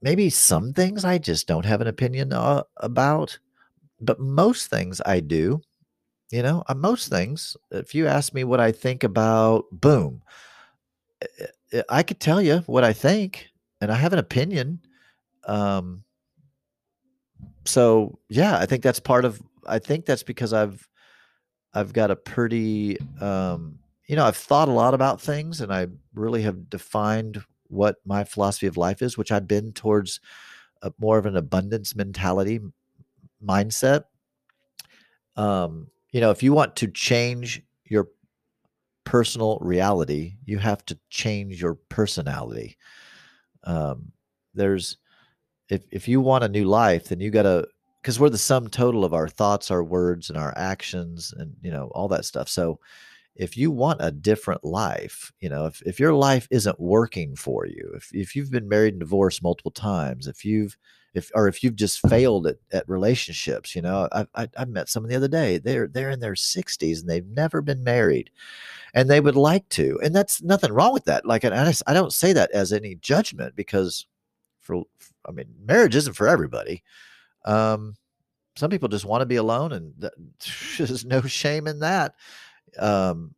[0.00, 3.40] maybe some things I just don't have an opinion uh, about,
[4.02, 5.62] but most things I do.
[6.30, 7.56] You know, uh, most things.
[7.70, 10.22] If you ask me what I think about, boom,
[11.88, 14.80] I could tell you what I think and I have an opinion.
[15.44, 16.04] Um,
[17.64, 19.42] so yeah, I think that's part of.
[19.66, 20.88] I think that's because I've
[21.74, 25.88] I've got a pretty um, you know I've thought a lot about things, and I
[26.14, 30.20] really have defined what my philosophy of life is, which I've been towards
[30.82, 32.60] a, more of an abundance mentality
[33.46, 34.04] mindset.
[35.36, 38.08] Um, you know, if you want to change your
[39.04, 42.76] personal reality, you have to change your personality
[43.64, 44.12] um,
[44.54, 44.98] there's
[45.68, 47.66] if if you want a new life, then you got to
[48.00, 51.70] because we're the sum total of our thoughts, our words, and our actions, and you
[51.70, 52.48] know all that stuff.
[52.48, 52.80] So
[53.34, 57.66] if you want a different life, you know, if, if your life isn't working for
[57.66, 60.76] you, if, if you've been married and divorced multiple times, if you've
[61.14, 64.88] if or if you've just failed at, at relationships, you know, I, I I met
[64.88, 65.58] someone the other day.
[65.58, 68.30] They're they're in their 60s and they've never been married
[68.94, 72.12] and they would like to and that's nothing wrong with that like I, I don't
[72.12, 74.06] say that as any judgment because
[74.60, 74.82] for
[75.26, 76.82] i mean marriage isn't for everybody
[77.44, 77.94] um
[78.56, 79.94] some people just want to be alone and
[80.78, 82.14] there's no shame in that
[82.78, 83.34] um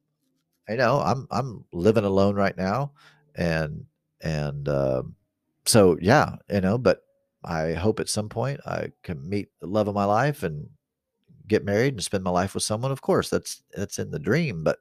[0.69, 2.93] you know i'm i'm living alone right now
[3.37, 3.85] and
[4.21, 5.15] and um
[5.67, 7.03] so yeah you know but
[7.45, 10.69] i hope at some point i can meet the love of my life and
[11.47, 14.65] get married and spend my life with someone of course that's that's in the dream
[14.65, 14.79] but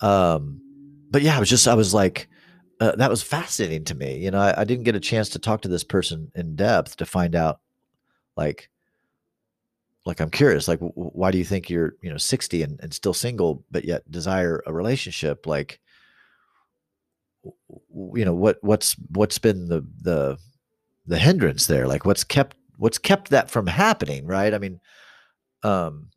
[0.00, 0.60] um,
[1.10, 2.28] but yeah, I was just, I was like,
[2.80, 4.18] uh, that was fascinating to me.
[4.18, 6.96] You know, I, I, didn't get a chance to talk to this person in depth
[6.96, 7.60] to find out,
[8.36, 8.70] like,
[10.06, 12.94] like I'm curious, like, w- why do you think you're, you know, 60 and, and
[12.94, 15.46] still single, but yet desire a relationship?
[15.46, 15.80] Like,
[17.42, 20.38] w- you know, what, what's, what's been the, the,
[21.08, 24.54] the hindrance there like what's kept what's kept that from happening right?
[24.54, 24.80] I mean
[25.64, 26.10] um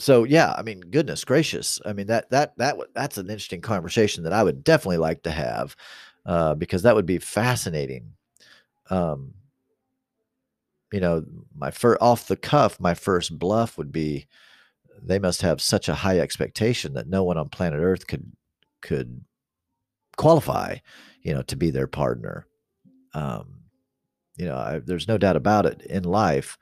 [0.00, 1.80] so yeah i mean goodness gracious.
[1.84, 5.30] I mean that that that that's an interesting conversation that i would definitely like to
[5.30, 5.76] have
[6.26, 8.12] uh, because that would be fascinating.
[8.90, 9.34] Um
[10.92, 14.26] you know my first off the cuff my first bluff would be
[15.02, 18.32] they must have such a high expectation that no one on planet earth could
[18.80, 19.24] could
[20.16, 20.76] qualify
[21.22, 22.46] you know to be their partner
[23.14, 23.54] um
[24.36, 26.58] you know I, there's no doubt about it in life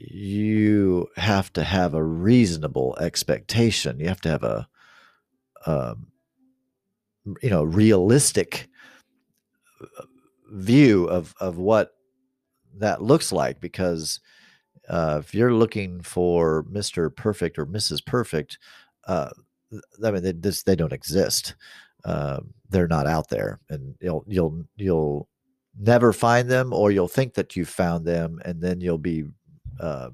[0.00, 4.00] you have to have a reasonable expectation.
[4.00, 4.68] You have to have a,
[5.66, 6.08] um,
[7.42, 8.68] you know, realistic
[9.80, 10.04] uh,
[10.52, 11.92] view of of what
[12.78, 13.60] that looks like.
[13.60, 14.20] Because
[14.88, 18.04] uh, if you're looking for Mister Perfect or Mrs.
[18.04, 18.58] Perfect,
[19.06, 19.30] uh,
[20.04, 21.54] I mean, they, this they don't exist.
[22.04, 25.28] Uh, they're not out there, and you'll you'll you'll
[25.78, 29.24] never find them, or you'll think that you've found them, and then you'll be
[29.80, 30.10] uh,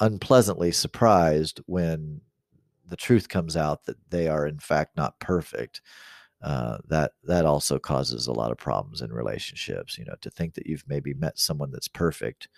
[0.00, 2.20] unpleasantly surprised when
[2.86, 5.80] the truth comes out that they are in fact not perfect.
[6.42, 9.96] Uh, that that also causes a lot of problems in relationships.
[9.96, 12.48] You know, to think that you've maybe met someone that's perfect,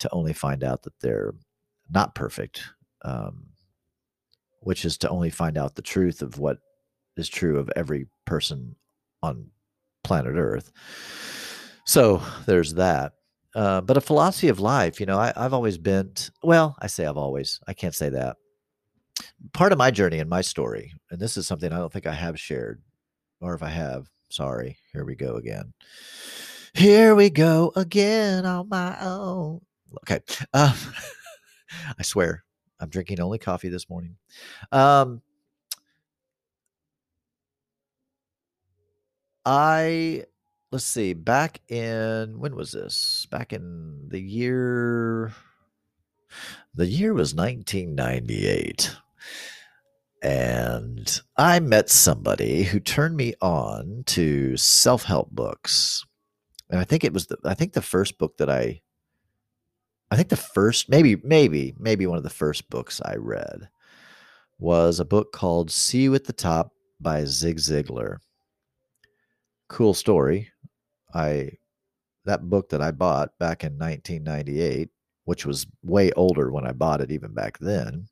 [0.00, 1.32] to only find out that they're
[1.88, 2.64] not perfect,
[3.02, 3.46] um,
[4.60, 6.58] which is to only find out the truth of what
[7.16, 8.74] is true of every person
[9.22, 9.48] on
[10.06, 10.72] planet Earth.
[11.84, 13.12] So there's that.
[13.54, 17.06] Uh, but a philosophy of life, you know, I, I've always been, well, I say
[17.06, 18.36] I've always, I can't say that.
[19.54, 22.12] Part of my journey and my story, and this is something I don't think I
[22.12, 22.82] have shared,
[23.40, 25.72] or if I have, sorry, here we go again.
[26.74, 29.62] Here we go again on my own.
[30.02, 30.20] Okay.
[30.52, 30.74] Um,
[31.98, 32.44] I swear,
[32.78, 34.16] I'm drinking only coffee this morning.
[34.70, 35.22] Um,
[39.46, 40.24] I
[40.72, 43.26] let's see, back in when was this?
[43.30, 45.32] Back in the year
[46.74, 48.94] the year was 1998.
[50.22, 56.04] And I met somebody who turned me on to self-help books.
[56.68, 58.82] And I think it was the I think the first book that I
[60.10, 63.68] I think the first maybe maybe maybe one of the first books I read
[64.58, 68.18] was a book called See You at the Top by Zig Ziglar.
[69.68, 70.50] Cool story.
[71.14, 71.50] I
[72.24, 74.90] that book that I bought back in 1998,
[75.24, 78.06] which was way older when I bought it even back then.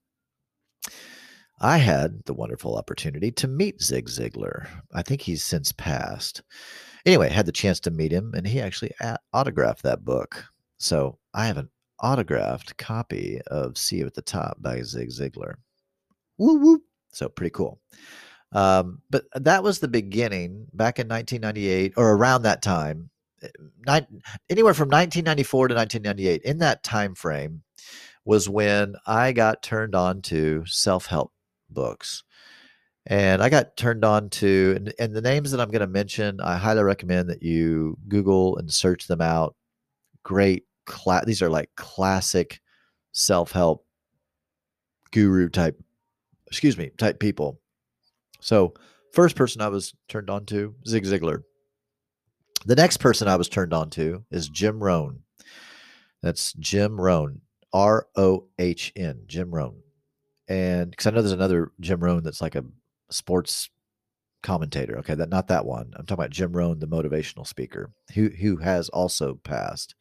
[1.61, 4.69] I had the wonderful opportunity to meet Zig Ziglar.
[4.93, 6.43] I think he's since passed.
[7.07, 8.93] Anyway, had the chance to meet him, and he actually
[9.33, 10.45] autographed that book.
[10.79, 15.55] So I have an autographed copy of See You at the Top by Zig Ziglar.
[16.39, 16.83] Woo woo.
[17.13, 17.81] So pretty cool.
[18.55, 23.11] Um, but that was the beginning back in 1998 or around that time,
[23.43, 23.49] eh,
[23.85, 24.07] nine,
[24.49, 26.43] anywhere from 1994 to 1998.
[26.43, 27.63] In that time frame
[28.25, 31.33] was when I got turned on to self-help
[31.69, 32.23] books.
[33.07, 36.41] And I got turned on to, and, and the names that I'm going to mention,
[36.41, 39.57] I highly recommend that you Google and search them out.
[40.23, 42.61] Great, cla- these are like classic
[43.13, 43.85] self-help
[45.11, 45.79] guru type,
[46.47, 47.61] excuse me, type people
[48.45, 48.75] so,
[49.11, 51.45] first person I was turned on to, Zig Ziglar.
[52.67, 55.21] The next person I was turned on to is Jim Rohn.
[56.23, 57.41] That's Jim Rohn,
[57.73, 59.81] R O H N, Jim Rohn.
[60.47, 62.67] And because I know there's another Jim Rohn that's like a
[63.09, 63.71] sports
[64.43, 64.99] commentator.
[64.99, 65.95] Okay, that not that one.
[65.97, 69.95] I'm talking about Jim Rohn, the motivational speaker, who who has also passed.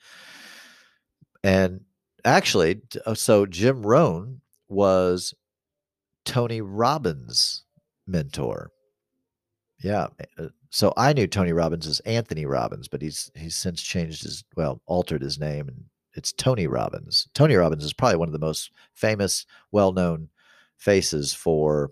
[1.45, 1.79] And
[2.25, 5.33] actually, uh, so Jim Rohn was
[6.25, 7.62] Tony Robbins'
[8.07, 8.71] mentor.
[9.79, 10.07] Yeah.
[10.37, 14.43] Uh, so I knew Tony Robbins as Anthony Robbins, but he's he's since changed his
[14.55, 15.85] well, altered his name and
[16.15, 17.27] it's Tony Robbins.
[17.33, 20.29] Tony Robbins is probably one of the most famous, well-known
[20.77, 21.91] faces for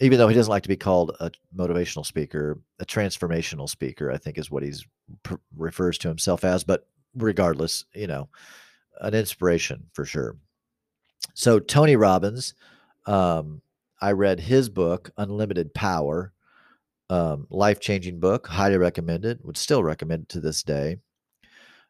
[0.00, 4.16] even though he doesn't like to be called a motivational speaker, a transformational speaker, I
[4.16, 4.86] think is what he's
[5.24, 8.28] pr- refers to himself as, but regardless, you know,
[9.00, 10.36] an inspiration for sure.
[11.34, 12.54] So Tony Robbins
[13.06, 13.60] um,
[14.00, 16.32] I read his book, Unlimited Power,
[17.10, 18.46] um, life changing book.
[18.46, 19.40] Highly recommended.
[19.44, 20.98] Would still recommend it to this day.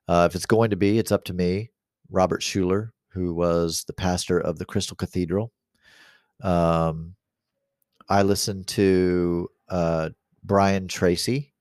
[0.07, 1.71] Uh, if it's going to be, it's up to me.
[2.11, 5.53] Robert Schuller, who was the pastor of the Crystal Cathedral.
[6.43, 7.15] Um,
[8.09, 10.11] I listened to uh,
[10.43, 11.53] Brian Tracy,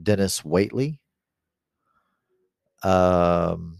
[0.00, 0.98] Dennis Waitley.
[2.84, 3.78] Um,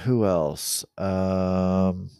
[0.00, 0.84] who else?
[0.98, 2.10] Um,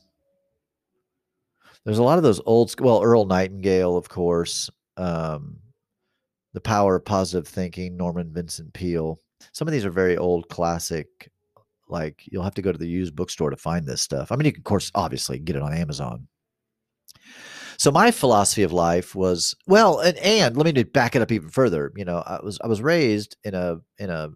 [1.90, 5.56] there's a lot of those old well earl nightingale of course um,
[6.54, 9.18] The Power of Positive Thinking, Norman Vincent Peale.
[9.50, 11.32] Some of these are very old classic.
[11.88, 14.30] Like you'll have to go to the used bookstore to find this stuff.
[14.30, 16.28] I mean, you can, of course, obviously get it on Amazon.
[17.76, 21.48] So my philosophy of life was well, and, and let me back it up even
[21.48, 21.90] further.
[21.96, 24.28] You know, I was I was raised in a in a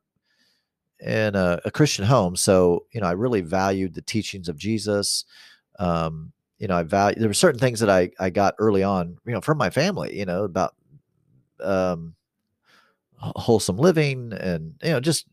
[0.98, 5.24] in a, a Christian home, so you know I really valued the teachings of Jesus.
[5.78, 9.18] Um, you know, I value there were certain things that I I got early on,
[9.26, 10.16] you know, from my family.
[10.18, 10.74] You know, about
[11.60, 12.14] um,
[13.18, 15.26] wholesome living and you know just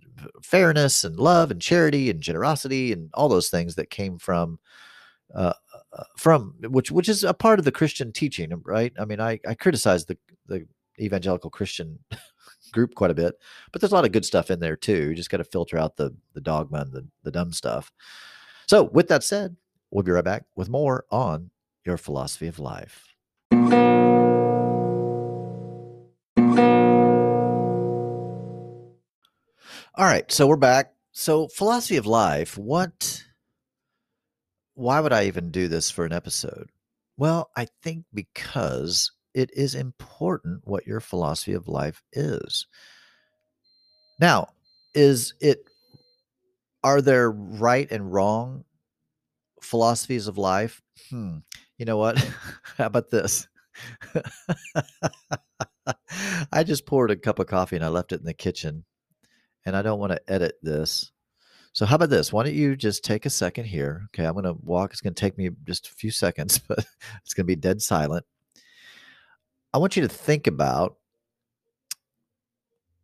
[0.43, 4.59] fairness and love and charity and generosity and all those things that came from
[5.33, 5.53] uh,
[5.93, 8.93] uh, from which which is a part of the Christian teaching, right?
[8.99, 10.65] I mean, I I criticize the the
[10.99, 11.99] evangelical Christian
[12.71, 13.35] group quite a bit,
[13.71, 15.09] but there's a lot of good stuff in there too.
[15.09, 17.91] You just got to filter out the the dogma and the the dumb stuff.
[18.67, 19.55] So, with that said,
[19.91, 21.51] we'll be right back with more on
[21.85, 23.07] your philosophy of life.
[29.95, 30.93] All right, so we're back.
[31.11, 33.23] So, philosophy of life, what
[34.73, 36.69] why would I even do this for an episode?
[37.17, 42.65] Well, I think because it is important what your philosophy of life is.
[44.19, 44.47] Now,
[44.95, 45.65] is it
[46.83, 48.63] are there right and wrong
[49.61, 50.81] philosophies of life?
[51.09, 51.37] Hmm.
[51.77, 52.17] You know what?
[52.77, 53.47] How about this?
[56.51, 58.85] I just poured a cup of coffee and I left it in the kitchen.
[59.65, 61.11] And I don't want to edit this.
[61.73, 62.33] So how about this?
[62.33, 64.03] Why don't you just take a second here?
[64.07, 64.91] Okay, I'm going to walk.
[64.91, 66.79] It's going to take me just a few seconds, but
[67.23, 68.25] it's going to be dead silent.
[69.73, 70.97] I want you to think about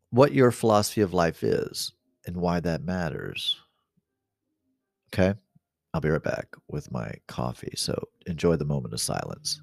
[0.10, 1.94] what your philosophy of life is
[2.26, 3.58] and why that matters.
[5.14, 5.38] Okay?
[5.94, 7.74] I'll be right back with my coffee.
[7.76, 9.62] So enjoy the moment of silence.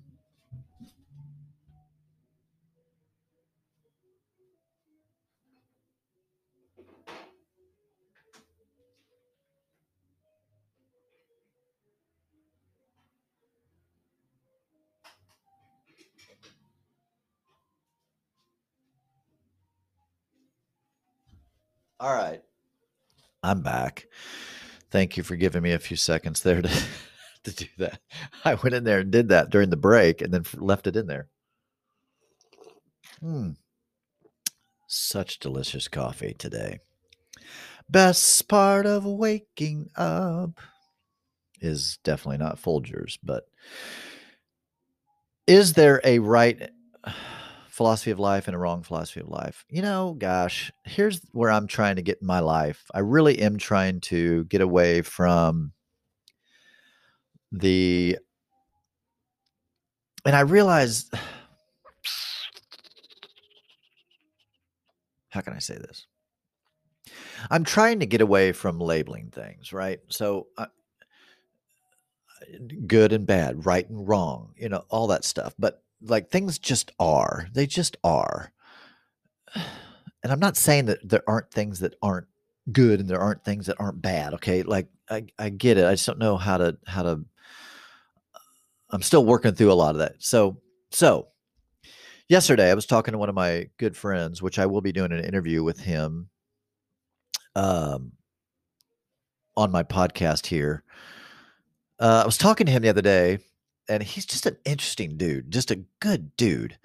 [22.01, 22.43] All right.
[23.43, 24.07] I'm back.
[24.95, 26.69] Thank you for giving me a few seconds there to,
[27.43, 27.99] to do that.
[28.45, 31.09] I went in there and did that during the break and then left it in
[31.09, 31.27] there.
[33.19, 33.55] Hmm.
[34.87, 36.79] Such delicious coffee today.
[37.91, 40.61] Best part of waking up
[41.61, 43.49] is definitely not Folgers, but
[45.49, 46.71] is there a right
[47.75, 49.65] philosophy of life and a wrong philosophy of life.
[49.69, 52.85] You know, gosh, here's where I'm trying to get in my life.
[52.95, 55.73] I really am trying to get away from
[57.51, 58.17] the
[60.25, 61.11] and I realize
[65.31, 66.07] how can I say this?
[67.51, 69.99] I'm trying to get away from labeling things, right?
[70.11, 70.67] So uh,
[72.87, 75.55] good and bad, right and wrong, you know, all that stuff.
[75.59, 77.49] But like things just are.
[77.53, 78.53] They just are.
[80.23, 82.27] And I'm not saying that there aren't things that aren't
[82.73, 84.35] good and there aren't things that aren't bad.
[84.35, 84.63] Okay.
[84.63, 85.85] Like I, I get it.
[85.85, 87.25] I just don't know how to, how to,
[88.91, 90.17] I'm still working through a lot of that.
[90.19, 91.29] So, so
[92.29, 95.13] yesterday I was talking to one of my good friends, which I will be doing
[95.13, 96.29] an interview with him
[97.55, 98.13] um,
[99.57, 100.85] on my podcast here.
[101.99, 103.39] Uh, I was talking to him the other day
[103.89, 106.79] and he's just an interesting dude, just a good dude.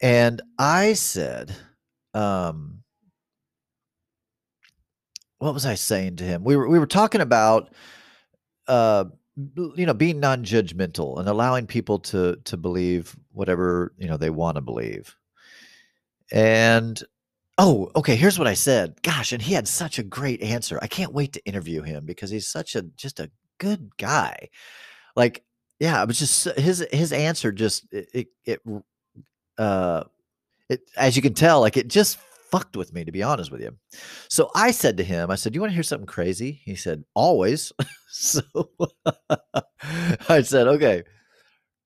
[0.00, 1.54] And I said,
[2.14, 2.82] um,
[5.38, 6.44] what was I saying to him?
[6.44, 7.72] We were we were talking about
[8.68, 9.04] uh
[9.56, 14.56] you know being non-judgmental and allowing people to to believe whatever you know they want
[14.56, 15.16] to believe
[16.30, 17.02] and
[17.58, 20.86] oh okay here's what i said gosh and he had such a great answer i
[20.86, 24.48] can't wait to interview him because he's such a just a good guy
[25.16, 25.42] like
[25.80, 28.60] yeah, it was just his his answer just it it,
[29.58, 30.04] uh
[30.68, 32.18] it as you can tell like it just
[32.50, 33.74] fucked with me to be honest with you.
[34.28, 36.76] So I said to him, I said, "Do you want to hear something crazy?" He
[36.76, 37.72] said, "Always."
[38.08, 38.42] so
[40.28, 41.02] I said, "Okay."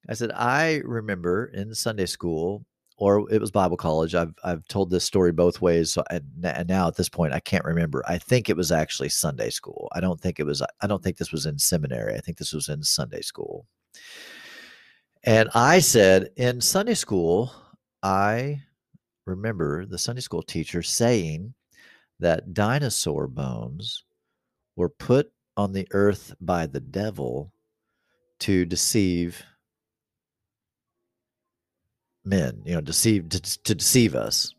[0.09, 2.67] I said, "I remember in Sunday school
[2.97, 4.15] or it was Bible college.
[4.15, 7.41] I've I've told this story both ways, so and, and, now at this point I
[7.41, 8.05] can't remember.
[8.07, 9.89] I think it was actually Sunday school.
[9.93, 10.63] I don't think it was.
[10.81, 12.15] I don't think this was in seminary.
[12.15, 13.67] I think this was in Sunday school.
[15.23, 17.53] And I said, in Sunday school,
[18.03, 18.63] I
[19.27, 21.55] remember the Sunday school teacher saying
[22.21, 24.05] that dinosaur bones
[24.77, 27.53] were put on the earth by the devil
[28.41, 29.43] to deceive
[32.25, 34.55] men, you know, deceive to, to deceive us.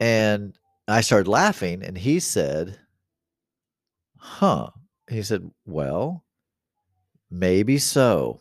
[0.00, 0.56] And
[0.86, 2.78] I started laughing, and he said,
[4.18, 4.70] Huh.
[5.08, 6.23] He said, Well,
[7.34, 8.40] maybe so.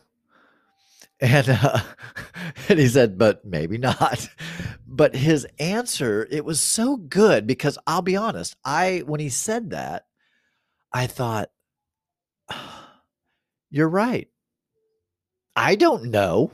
[1.19, 1.79] And, uh,
[2.69, 4.29] and he said, But maybe not.
[4.87, 9.71] But his answer, it was so good because I'll be honest, I, when he said
[9.71, 10.05] that,
[10.91, 11.49] I thought,
[13.71, 14.29] You're right.
[15.55, 16.51] I don't know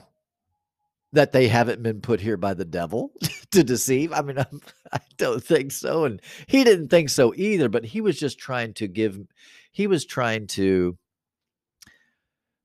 [1.14, 3.12] that they haven't been put here by the devil
[3.52, 4.14] to deceive.
[4.14, 4.62] I mean, I'm,
[4.92, 6.06] I do not think so.
[6.06, 9.20] And he didn't think so either, but he was just trying to give,
[9.72, 10.98] he was trying to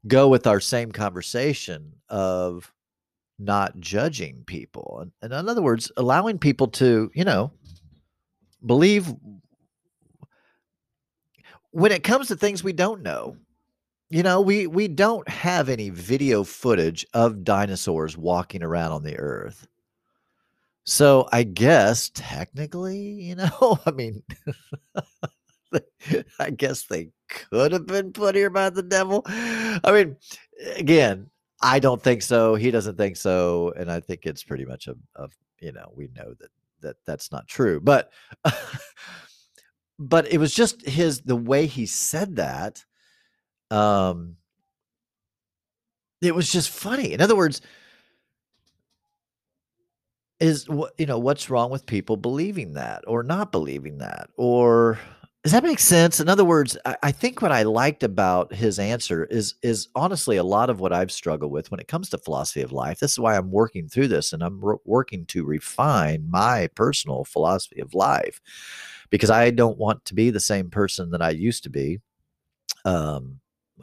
[0.07, 2.73] go with our same conversation of
[3.39, 5.01] not judging people.
[5.01, 7.53] And, and in other words, allowing people to, you know,
[8.65, 9.13] believe
[11.71, 13.37] when it comes to things we don't know
[14.15, 19.19] you know, we we don't have any video footage of dinosaurs walking around on the
[19.19, 19.67] earth.
[20.85, 24.23] So I guess technically, you know, I mean
[26.39, 29.23] I guess they could have been put here by the devil.
[29.27, 30.17] I mean,
[30.77, 32.55] again, I don't think so.
[32.55, 35.29] He doesn't think so, and I think it's pretty much a, a
[35.61, 36.51] you know, we know that
[36.81, 37.81] that that's not true.
[37.81, 38.11] But
[39.99, 42.85] but it was just his the way he said that
[43.71, 44.37] um,
[46.21, 47.13] it was just funny.
[47.13, 47.61] In other words,
[50.41, 54.99] is what you know what's wrong with people believing that or not believing that or
[55.45, 56.21] does that make sense?
[56.21, 60.39] In other words I, I, think what i liked about his answer is is honestly
[60.39, 62.99] a lot of what i've struggled with when it comes to philosophy of life.
[62.99, 67.25] This is why i'm working through this and i'm re- working to refine my personal
[67.25, 68.41] philosophy of life
[69.11, 72.01] because i don't want to be the same person that i used to be.
[72.87, 73.41] Um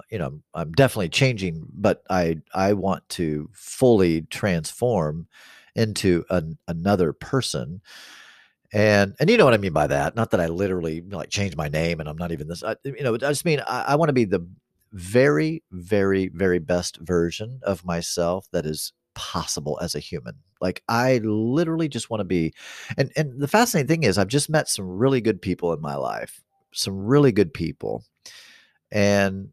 [0.09, 5.27] you know i'm definitely changing but i i want to fully transform
[5.75, 7.81] into an, another person
[8.73, 11.55] and and you know what i mean by that not that i literally like change
[11.55, 13.95] my name and i'm not even this I, you know i just mean i, I
[13.95, 14.45] want to be the
[14.93, 21.19] very very very best version of myself that is possible as a human like i
[21.23, 22.53] literally just want to be
[22.97, 25.95] and and the fascinating thing is i've just met some really good people in my
[25.95, 26.41] life
[26.73, 28.03] some really good people
[28.91, 29.49] and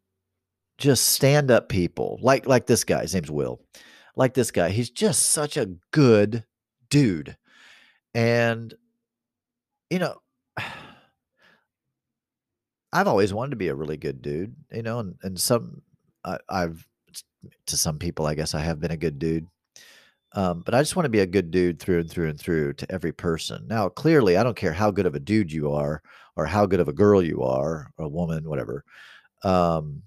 [0.78, 3.02] just stand up people like like this guy.
[3.02, 3.60] His name's Will.
[4.16, 4.70] Like this guy.
[4.70, 6.44] He's just such a good
[6.88, 7.36] dude.
[8.14, 8.74] And
[9.90, 10.14] you know,
[12.92, 15.82] I've always wanted to be a really good dude, you know, and, and some
[16.24, 16.86] I, I've
[17.66, 19.46] to some people, I guess I have been a good dude.
[20.32, 22.74] Um, but I just want to be a good dude through and through and through
[22.74, 23.66] to every person.
[23.66, 26.02] Now, clearly, I don't care how good of a dude you are,
[26.36, 28.84] or how good of a girl you are, or a woman, whatever.
[29.42, 30.02] Um,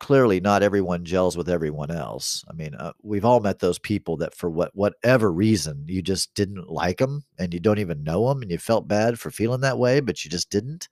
[0.00, 2.44] clearly not everyone gels with everyone else.
[2.50, 6.34] I mean, uh, we've all met those people that for what whatever reason you just
[6.34, 9.60] didn't like them and you don't even know them and you felt bad for feeling
[9.60, 10.88] that way, but you just didn't.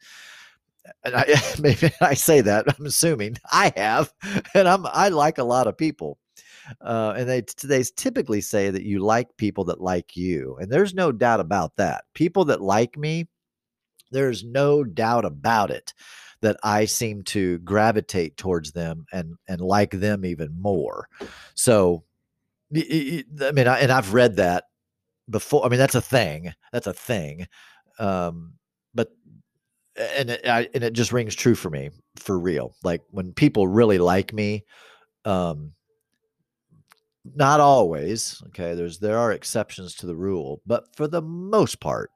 [1.04, 4.12] And I maybe I say that I'm assuming I have,
[4.54, 6.18] and I'm I like a lot of people.
[6.82, 10.92] Uh, and they they typically say that you like people that like you, and there's
[10.92, 12.04] no doubt about that.
[12.12, 13.26] People that like me,
[14.10, 15.94] there's no doubt about it
[16.40, 21.08] that I seem to gravitate towards them and and like them even more.
[21.54, 22.04] So,
[22.74, 23.22] I
[23.52, 24.64] mean, I, and I've read that
[25.28, 25.64] before.
[25.64, 26.52] I mean, that's a thing.
[26.72, 27.46] That's a thing.
[27.98, 28.54] Um,
[28.94, 29.10] but
[29.96, 32.74] and it, I, and it just rings true for me for real.
[32.84, 34.64] Like when people really like me,
[35.24, 35.72] um,
[37.34, 38.42] not always.
[38.48, 42.10] Okay, there's there are exceptions to the rule, but for the most part,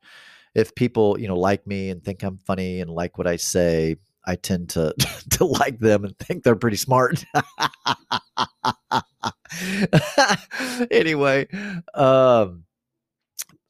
[0.55, 3.97] if people you know like me and think I'm funny and like what I say,
[4.25, 4.95] I tend to
[5.31, 7.25] to like them and think they're pretty smart.
[10.91, 11.49] anyway,
[11.95, 12.65] um,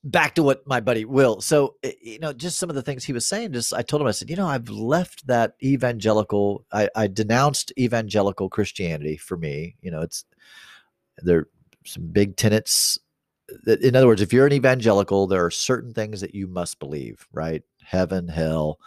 [0.04, 1.40] back to what my buddy Will.
[1.40, 3.52] So eh, you know, just some of the things he was saying.
[3.52, 6.64] Just I told him, I said, you know, I've left that evangelical.
[6.72, 9.76] I, I denounced evangelical Christianity for me.
[9.80, 10.24] You know, it's
[11.18, 11.48] there are
[11.84, 12.98] some big tenets.
[13.64, 16.78] That, in other words, if you're an evangelical, there are certain things that you must
[16.78, 17.26] believe.
[17.32, 18.78] Right, heaven, hell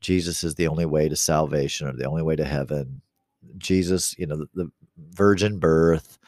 [0.00, 3.00] Jesus is the only way to salvation or the only way to heaven.
[3.58, 4.70] Jesus, you know, the, the
[5.10, 6.18] virgin birth,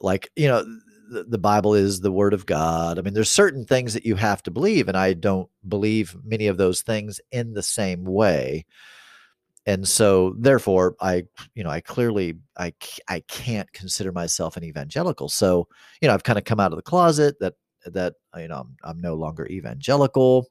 [0.00, 0.64] like, you know,
[1.10, 2.98] the, the Bible is the word of God.
[2.98, 6.46] I mean, there's certain things that you have to believe, and I don't believe many
[6.46, 8.66] of those things in the same way.
[9.64, 11.24] And so, therefore, I,
[11.54, 12.74] you know, I clearly, I,
[13.08, 15.28] I can't consider myself an evangelical.
[15.28, 15.68] So,
[16.00, 17.54] you know, I've kind of come out of the closet that,
[17.86, 20.48] that, you know, I'm, I'm no longer evangelical.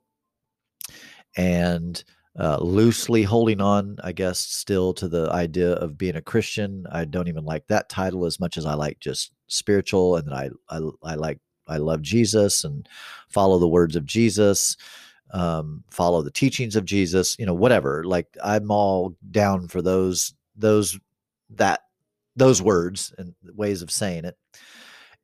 [1.36, 2.04] And,
[2.40, 6.86] uh, loosely holding on, I guess, still to the idea of being a Christian.
[6.92, 10.50] I don't even like that title as much as I like just spiritual, and I
[10.70, 12.88] I, I like I love Jesus and
[13.30, 14.78] follow the words of Jesus,
[15.32, 18.04] um, follow the teachings of Jesus, you know, whatever.
[18.04, 20.98] Like I'm all down for those those
[21.52, 21.82] that
[22.36, 24.38] those words and ways of saying it.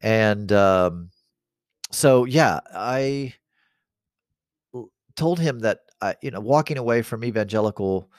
[0.01, 1.09] And um,
[1.91, 3.33] so yeah, I
[5.15, 8.09] told him that I, you know, walking away from evangelical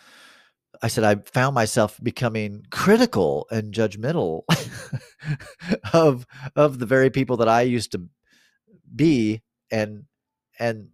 [0.82, 4.42] I said I found myself becoming critical and judgmental
[5.92, 8.02] of of the very people that I used to
[8.94, 10.04] be and
[10.58, 10.88] and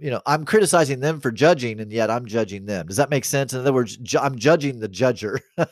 [0.00, 2.86] you know i'm criticizing them for judging and yet i'm judging them.
[2.86, 3.52] Does that make sense?
[3.52, 5.38] In other words ju- i'm judging the judger.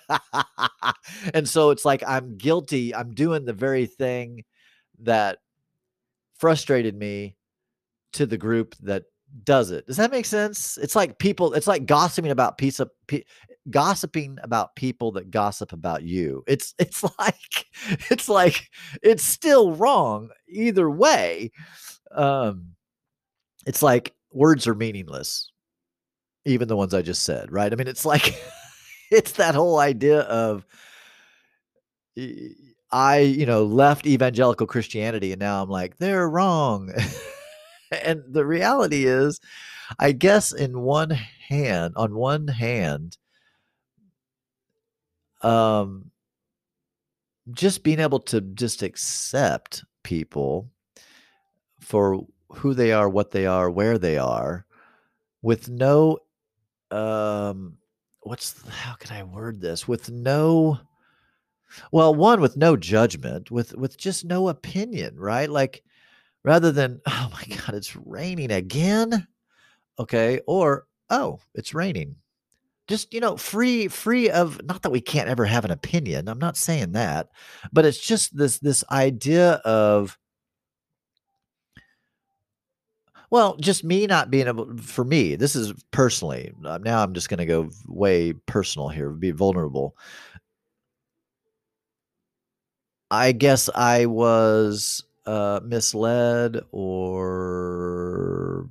[1.34, 4.44] And so it's like i'm guilty i'm doing the very thing
[5.00, 5.38] that
[6.38, 7.36] frustrated me
[8.12, 9.04] to the group that
[9.44, 9.86] does it.
[9.86, 10.78] Does that make sense?
[10.78, 12.90] It's like people it's like gossiping about piece of
[13.70, 16.42] gossiping about people that gossip about you.
[16.46, 17.66] It's it's like
[18.10, 18.68] it's like
[19.02, 21.52] it's still wrong either way.
[22.12, 22.72] Um
[23.66, 25.50] it's like words are meaningless
[26.46, 27.72] even the ones i just said right?
[27.72, 28.40] I mean it's like
[29.10, 30.64] it's that whole idea of
[32.92, 36.92] i you know left evangelical christianity and now i'm like they're wrong
[37.90, 39.40] and the reality is
[39.98, 43.16] i guess in one hand on one hand
[45.42, 46.10] um
[47.52, 50.70] just being able to just accept people
[51.80, 52.20] for
[52.50, 54.66] who they are, what they are, where they are,
[55.42, 56.18] with no
[56.90, 57.78] um
[58.22, 59.88] what's how can I word this?
[59.88, 60.78] With no
[61.92, 65.48] well, one with no judgment, with with just no opinion, right?
[65.48, 65.84] Like
[66.44, 69.26] rather than oh my god, it's raining again.
[69.98, 72.16] Okay, or oh, it's raining.
[72.88, 76.28] Just you know, free free of not that we can't ever have an opinion.
[76.28, 77.28] I'm not saying that,
[77.72, 80.18] but it's just this this idea of
[83.30, 86.52] Well, just me not being able for me, this is personally.
[86.64, 89.96] Uh, now I'm just going to go way personal here, be vulnerable.
[93.10, 98.68] I guess I was uh, misled or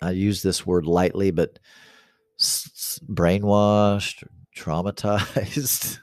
[0.00, 1.58] I use this word lightly, but
[2.40, 4.24] s- brainwashed,
[4.56, 5.98] traumatized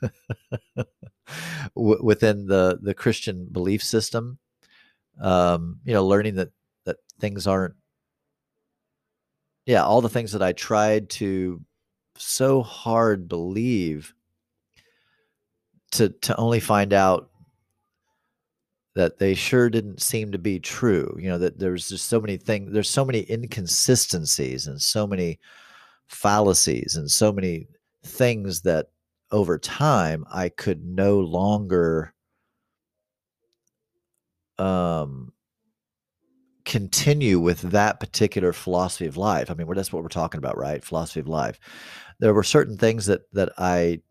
[1.76, 4.39] w- within the the Christian belief system.
[5.22, 6.51] Um, you know, learning that
[6.86, 7.76] that things aren't
[9.66, 11.62] yeah all the things that i tried to
[12.18, 14.14] so hard believe
[15.91, 17.30] to to only find out
[18.95, 22.37] that they sure didn't seem to be true you know that there's just so many
[22.37, 25.39] things there's so many inconsistencies and so many
[26.07, 27.67] fallacies and so many
[28.05, 28.87] things that
[29.31, 32.13] over time i could no longer
[34.59, 35.33] um
[36.65, 39.51] continue with that particular philosophy of life.
[39.51, 40.83] I mean, that's what we're talking about, right?
[40.83, 41.59] Philosophy of life.
[42.19, 44.01] There were certain things that that I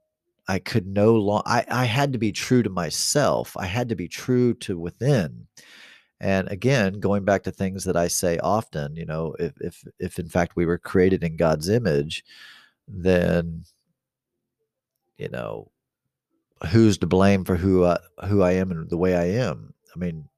[0.49, 1.45] I could no longer.
[1.47, 3.57] I I had to be true to myself.
[3.57, 5.47] I had to be true to within.
[6.21, 10.19] And again, going back to things that I say often, you know, if if if
[10.19, 12.25] in fact we were created in God's image,
[12.89, 13.65] then
[15.19, 15.71] you know,
[16.71, 19.75] who's to blame for who I, who I am and the way I am?
[19.95, 20.29] I mean,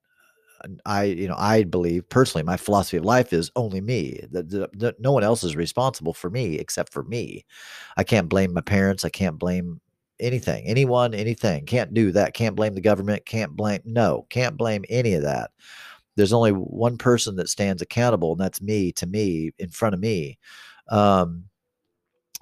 [0.87, 4.21] I, you know, I believe personally, my philosophy of life is only me.
[4.33, 7.45] That no one else is responsible for me except for me.
[7.97, 9.05] I can't blame my parents.
[9.05, 9.81] I can't blame
[10.21, 11.67] anything, anyone, anything.
[11.67, 12.35] Can't do that.
[12.35, 13.27] Can't blame the government.
[13.27, 13.81] Can't blame.
[13.85, 15.51] No, can't blame any of that.
[16.17, 20.01] There's only one person that stands accountable, and that's me to me in front of
[20.01, 20.39] me.
[20.89, 21.45] Um,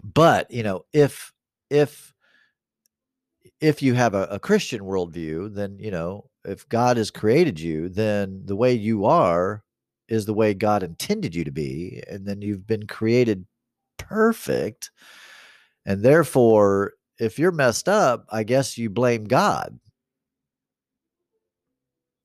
[0.02, 1.32] but you know, if
[1.70, 2.12] if
[3.60, 7.88] if you have a, a Christian worldview, then you know if God has created you,
[7.88, 9.62] then the way you are
[10.08, 12.02] is the way God intended you to be.
[12.08, 13.46] And then you've been created
[13.98, 14.90] perfect.
[15.86, 19.78] And therefore, if you're messed up, I guess you blame God.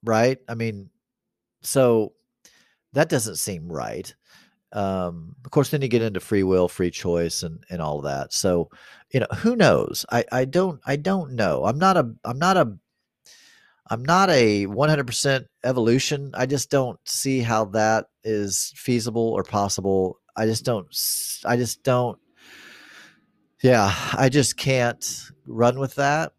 [0.03, 0.39] Right?
[0.47, 0.89] I mean,
[1.61, 2.13] so
[2.93, 4.13] that doesn't seem right.
[4.73, 8.33] Um, of course, then you get into free will, free choice, and and all that.
[8.33, 8.69] So,
[9.13, 10.05] you know, who knows?
[10.11, 11.65] I I don't I don't know.
[11.65, 12.77] I'm not a I'm not a
[13.89, 16.31] I'm not a 100% evolution.
[16.33, 20.19] I just don't see how that is feasible or possible.
[20.35, 20.87] I just don't,
[21.45, 22.19] I just don't,
[23.67, 26.33] yeah, I just can't run with that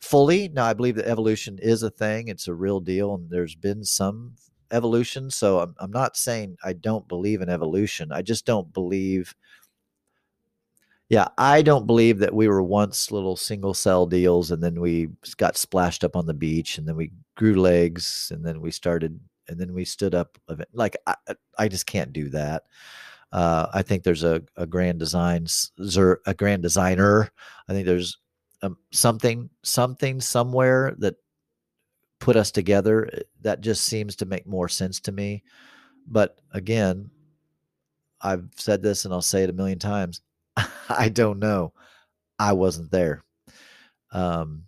[0.00, 0.48] fully.
[0.48, 3.84] Now, I believe that evolution is a thing, it's a real deal, and there's been
[3.84, 4.34] some
[4.72, 5.30] evolution.
[5.30, 8.12] So I'm, I'm not saying I don't believe in evolution.
[8.12, 9.34] I just don't believe
[11.08, 15.08] Yeah, I don't believe that we were once little single cell deals and then we
[15.36, 19.20] got splashed up on the beach and then we grew legs and then we started
[19.48, 20.38] and then we stood up.
[20.72, 21.14] Like I,
[21.58, 22.64] I just can't do that.
[23.34, 25.46] Uh, I think there's a, a grand design,
[26.24, 27.32] a grand designer.
[27.68, 28.16] I think there's
[28.62, 31.16] um, something, something somewhere that
[32.20, 33.10] put us together.
[33.12, 35.42] Eh, that just seems to make more sense to me.
[36.06, 37.10] But again,
[38.20, 40.20] I've said this and I'll say it a million times.
[40.88, 41.72] I don't know.
[42.38, 43.24] I wasn't there.
[44.12, 44.62] Um,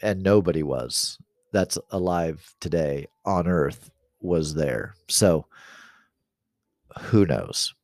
[0.00, 1.18] and nobody was
[1.52, 3.90] that's alive today on earth
[4.20, 4.94] was there.
[5.08, 5.46] So
[6.98, 7.74] who knows?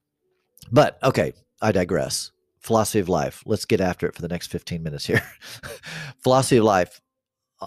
[0.71, 2.31] But okay, I digress.
[2.61, 3.43] Philosophy of life.
[3.45, 5.23] Let's get after it for the next 15 minutes here.
[6.23, 7.01] Philosophy of life.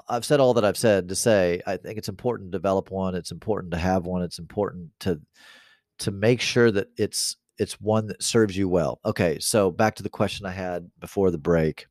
[0.09, 3.15] I've said all that I've said to say I think it's important to develop one.
[3.15, 4.21] It's important to have one.
[4.21, 5.21] It's important to
[5.99, 8.99] to make sure that it's it's one that serves you well.
[9.05, 11.88] Okay, so back to the question I had before the break.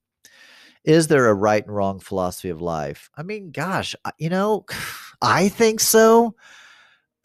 [0.85, 3.11] Is there a right and wrong philosophy of life?
[3.17, 4.65] I mean, gosh, you know,
[5.23, 6.37] I think so.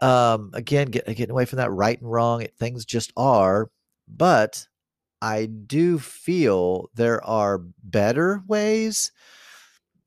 [0.02, 3.70] Um, again, get, getting away from that right and wrong, things just are.
[4.08, 4.68] But
[5.22, 9.12] I do feel there are better ways.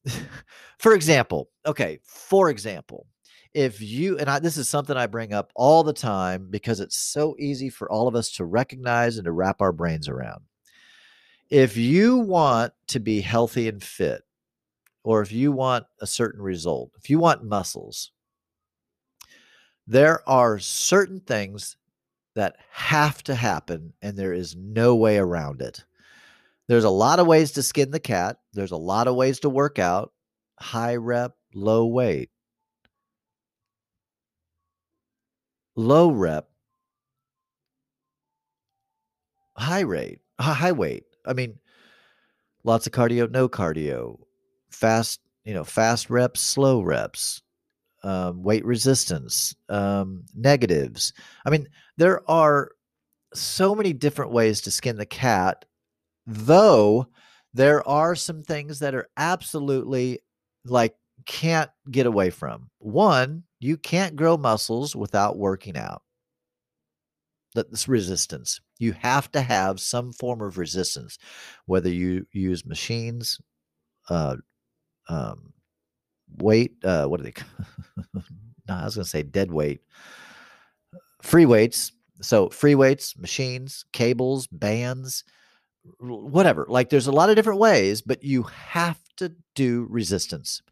[0.79, 3.07] for example, okay, for example,
[3.55, 6.97] if you and I this is something I bring up all the time because it's
[6.97, 10.43] so easy for all of us to recognize and to wrap our brains around.
[11.51, 14.23] If you want to be healthy and fit
[15.05, 18.11] or if you want a certain result, if you want muscles,
[19.87, 21.77] there are certain things
[22.35, 25.85] that have to happen and there is no way around it.
[26.67, 28.39] There's a lot of ways to skin the cat.
[28.55, 30.13] There's a lot of ways to work out.
[30.59, 32.31] High rep, low weight.
[35.77, 36.49] low rep,
[39.57, 41.05] high rate, high weight.
[41.27, 41.59] I mean,
[42.65, 44.19] lots of cardio, no cardio,
[44.71, 47.43] fast, you know, fast reps, slow reps,
[48.05, 51.13] um, weight resistance, um, negatives.
[51.45, 52.71] I mean, there are
[53.35, 55.65] so many different ways to skin the cat,
[56.27, 57.09] though
[57.55, 60.21] there are some things that are absolutely
[60.65, 60.95] like
[61.27, 62.71] can't get away from.
[62.79, 66.03] One, you can't grow muscles without working out.
[67.55, 68.61] That's resistance.
[68.79, 71.19] You have to have some form of resistance,
[71.67, 73.41] whether you use machines,
[74.11, 74.37] uh,
[75.09, 75.54] um,
[76.39, 77.35] weight, uh, what are they?
[78.15, 78.21] no,
[78.69, 79.81] I was going to say dead weight,
[81.23, 81.93] free weights.
[82.21, 85.25] So free weights, machines, cables, bands,
[85.99, 86.65] whatever.
[86.69, 90.63] Like there's a lot of different ways, but you have to do resistance.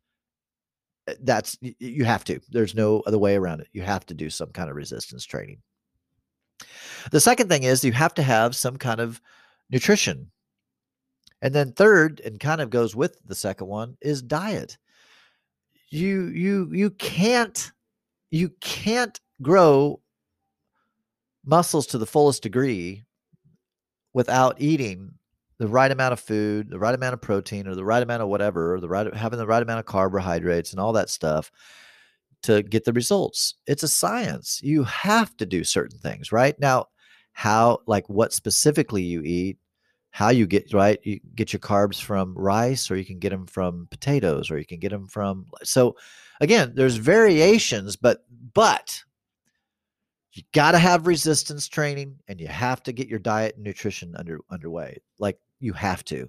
[1.08, 2.40] Eh, that's you have to.
[2.50, 3.68] There's no other way around it.
[3.72, 5.60] You have to do some kind of resistance training.
[7.10, 9.20] The second thing is you have to have some kind of
[9.70, 10.30] nutrition.
[11.40, 14.78] And then third and kind of goes with the second one is diet.
[15.92, 17.70] You you you can't
[18.30, 20.00] you can't grow
[21.44, 23.04] muscles to the fullest degree
[24.14, 25.12] without eating
[25.58, 28.28] the right amount of food, the right amount of protein, or the right amount of
[28.28, 31.52] whatever, the right having the right amount of carbohydrates and all that stuff
[32.44, 33.56] to get the results.
[33.66, 34.60] It's a science.
[34.62, 36.58] You have to do certain things, right?
[36.58, 36.86] Now,
[37.32, 39.58] how like what specifically you eat,
[40.12, 43.46] how you get right, you get your carbs from rice or you can get them
[43.46, 45.96] from potatoes or you can get them from so
[46.40, 49.02] again, there's variations, but but
[50.34, 54.14] you got to have resistance training and you have to get your diet and nutrition
[54.16, 54.98] under underway.
[55.18, 56.28] Like you have to.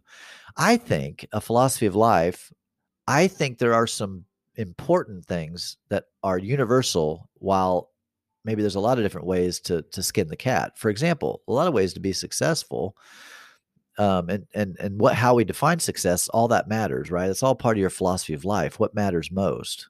[0.56, 2.54] I think a philosophy of life,
[3.06, 4.24] I think there are some
[4.56, 7.90] important things that are universal while
[8.46, 10.78] maybe there's a lot of different ways to to skin the cat.
[10.78, 12.96] For example, a lot of ways to be successful
[13.98, 17.30] um, and and and what how we define success, all that matters, right?
[17.30, 18.80] It's all part of your philosophy of life.
[18.80, 19.89] What matters most?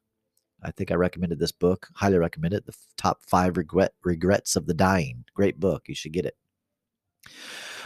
[0.61, 1.89] I think I recommended this book.
[1.95, 2.65] Highly recommend it.
[2.65, 5.25] The top five regret regrets of the dying.
[5.33, 5.83] Great book.
[5.87, 6.37] You should get it.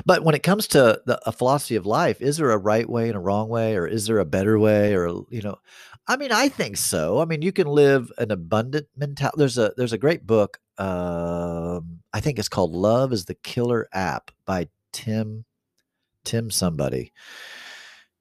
[0.06, 3.08] But when it comes to the, a philosophy of life, is there a right way
[3.08, 5.58] and a wrong way, or is there a better way, or you know,
[6.08, 7.20] I mean, I think so.
[7.20, 9.38] I mean, you can live an abundant mentality.
[9.38, 10.60] There's a there's a great book.
[10.78, 15.46] Um, I think it's called "Love Is the Killer App" by Tim
[16.28, 17.14] Tim somebody,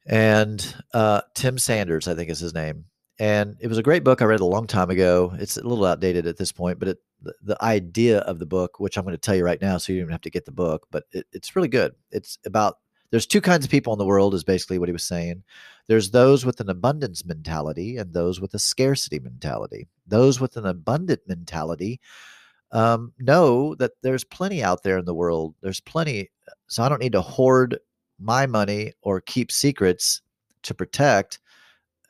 [0.06, 2.86] and uh, Tim Sanders, I think is his name
[3.18, 4.20] and it was a great book.
[4.20, 5.32] I read a long time ago.
[5.38, 8.78] It's a little outdated at this point, but it, the, the, idea of the book,
[8.78, 10.44] which I'm going to tell you right now, so you don't even have to get
[10.44, 11.94] the book, but it, it's really good.
[12.10, 12.76] It's about
[13.10, 15.44] there's two kinds of people in the world, is basically what he was saying.
[15.86, 19.88] There's those with an abundance mentality and those with a scarcity mentality.
[20.06, 22.00] Those with an abundant mentality
[22.72, 25.54] um, know that there's plenty out there in the world.
[25.62, 26.30] There's plenty.
[26.66, 27.78] So I don't need to hoard
[28.18, 30.22] my money or keep secrets
[30.62, 31.38] to protect.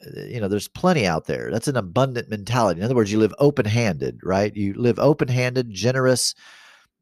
[0.05, 1.51] Uh, you know, there's plenty out there.
[1.51, 2.81] That's an abundant mentality.
[2.81, 4.55] In other words, you live open handed, right?
[4.55, 6.35] You live open handed, generous.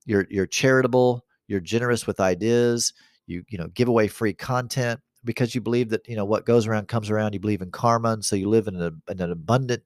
[0.06, 1.24] You're you're charitable.
[1.48, 2.92] You're generous with ideas.
[3.26, 6.66] You you know give away free content because you believe that you know what goes
[6.66, 7.34] around comes around.
[7.34, 9.82] You believe in karma, and so you live in, a, in an abundant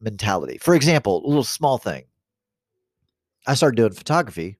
[0.00, 0.58] mentality.
[0.58, 2.04] For example, a little small thing.
[3.46, 4.58] I started doing photography.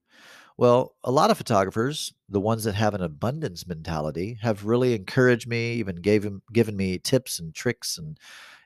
[0.58, 5.46] Well, a lot of photographers, the ones that have an abundance mentality, have really encouraged
[5.48, 8.18] me, even gave him, given me tips and tricks and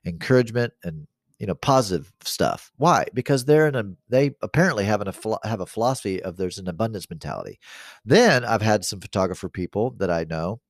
[0.07, 1.07] encouragement and
[1.39, 2.73] you know positive stuff.
[2.77, 3.05] Why?
[3.15, 5.13] Because they're in a they apparently have an
[5.45, 7.59] have a philosophy of there's an abundance mentality.
[8.05, 10.61] Then I've had some photographer people that I know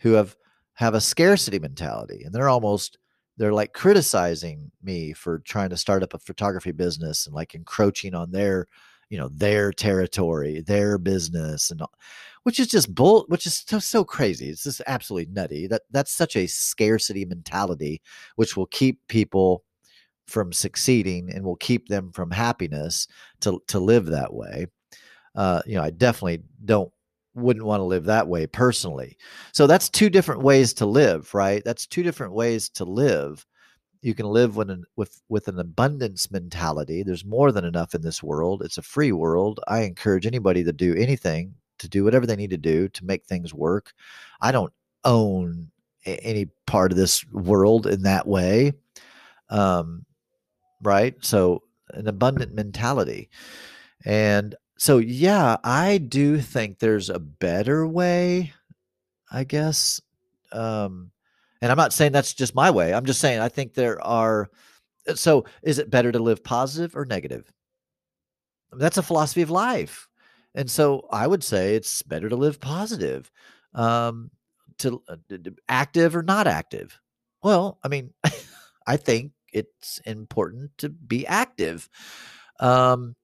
[0.00, 0.36] who have
[0.74, 2.98] have a scarcity mentality and they're almost
[3.36, 8.14] they're like criticizing me for trying to start up a photography business and like encroaching
[8.14, 8.66] on their
[9.12, 11.92] you know their territory their business and all,
[12.44, 16.12] which is just bull which is so, so crazy it's just absolutely nutty that that's
[16.12, 18.02] such a scarcity mentality
[18.36, 19.64] which will keep people
[20.26, 23.08] from succeeding and will keep them from happiness
[23.40, 24.66] to to live that way
[25.36, 26.92] uh you know i definitely don't
[27.34, 29.16] wouldn't want to live that way personally.
[29.52, 31.62] So that's two different ways to live, right?
[31.64, 33.46] That's two different ways to live.
[34.02, 37.02] You can live with an, with with an abundance mentality.
[37.02, 38.62] There's more than enough in this world.
[38.62, 39.60] It's a free world.
[39.68, 43.24] I encourage anybody to do anything, to do whatever they need to do to make
[43.24, 43.92] things work.
[44.40, 44.72] I don't
[45.04, 45.70] own
[46.04, 48.72] any part of this world in that way.
[49.48, 50.04] Um,
[50.82, 51.14] right?
[51.20, 53.30] So an abundant mentality.
[54.04, 58.52] And so yeah, I do think there's a better way,
[59.30, 60.00] I guess.
[60.50, 61.11] Um,
[61.62, 62.92] and I'm not saying that's just my way.
[62.92, 64.50] I'm just saying I think there are.
[65.08, 67.50] Uh, so is it better to live positive or negative?
[68.72, 70.08] That's a philosophy of life.
[70.54, 73.30] And so I would say it's better to live positive,
[73.74, 74.30] um,
[74.78, 75.16] to uh,
[75.68, 76.98] active or not active.
[77.42, 78.12] Well, I mean,
[78.86, 81.88] I think it's important to be active.
[82.58, 83.14] Um,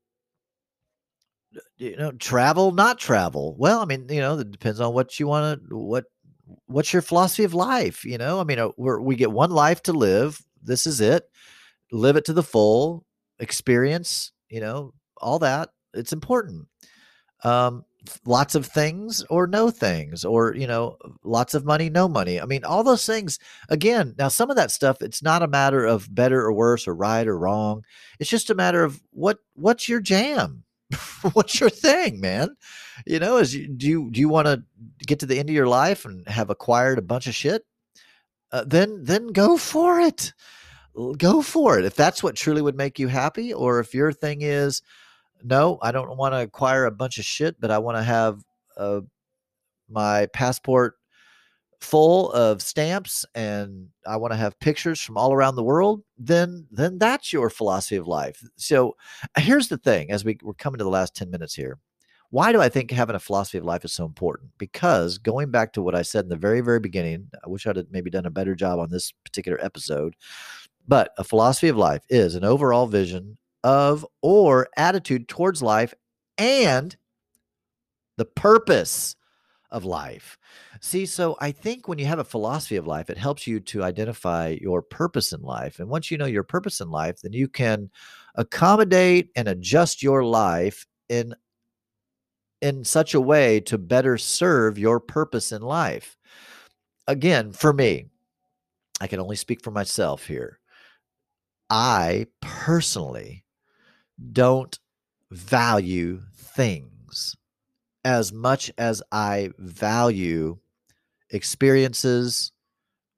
[1.79, 5.27] you know travel not travel well i mean you know it depends on what you
[5.27, 6.05] want to what
[6.67, 8.41] what's your philosophy of life you know?
[8.41, 11.25] I mean uh, we we get one life to live this is it
[11.93, 13.05] live it to the full
[13.39, 16.67] experience you know all that it's important.
[17.45, 17.85] Um
[18.25, 22.47] lots of things or no things or you know lots of money no money i
[22.47, 23.39] mean all those things
[23.69, 26.95] again now some of that stuff it's not a matter of better or worse or
[26.95, 27.85] right or wrong
[28.19, 30.65] it's just a matter of what what's your jam?
[31.35, 32.57] What's your thing, man?
[33.07, 34.63] You know, is you, do you do you want to
[35.07, 37.65] get to the end of your life and have acquired a bunch of shit?
[38.53, 40.33] Uh, then then go for it.
[41.17, 41.85] Go for it.
[41.85, 44.83] If that's what truly would make you happy, or if your thing is,
[45.43, 48.43] no, I don't want to acquire a bunch of shit, but I want to have
[48.77, 49.03] uh,
[49.89, 50.95] my passport
[51.81, 56.67] full of stamps and I want to have pictures from all around the world, then
[56.71, 58.43] then that's your philosophy of life.
[58.57, 58.97] So
[59.37, 61.79] here's the thing as we, we're coming to the last 10 minutes here.
[62.31, 64.51] Why do I think having a philosophy of life is so important?
[64.59, 67.91] Because going back to what I said in the very, very beginning, I wish I'd
[67.91, 70.15] maybe done a better job on this particular episode.
[70.87, 75.95] But a philosophy of life is an overall vision of or attitude towards life
[76.37, 76.97] and
[78.19, 79.17] the purpose
[79.71, 80.39] of life.
[80.81, 83.83] See, so I think when you have a philosophy of life, it helps you to
[83.85, 85.79] identify your purpose in life.
[85.79, 87.91] And once you know your purpose in life, then you can
[88.35, 91.35] accommodate and adjust your life in
[92.61, 96.17] in such a way to better serve your purpose in life.
[97.07, 98.07] Again, for me,
[99.01, 100.59] I can only speak for myself here.
[101.71, 103.45] I personally
[104.33, 104.79] don't
[105.31, 107.37] value things
[108.05, 110.59] as much as I value
[111.31, 112.53] experiences,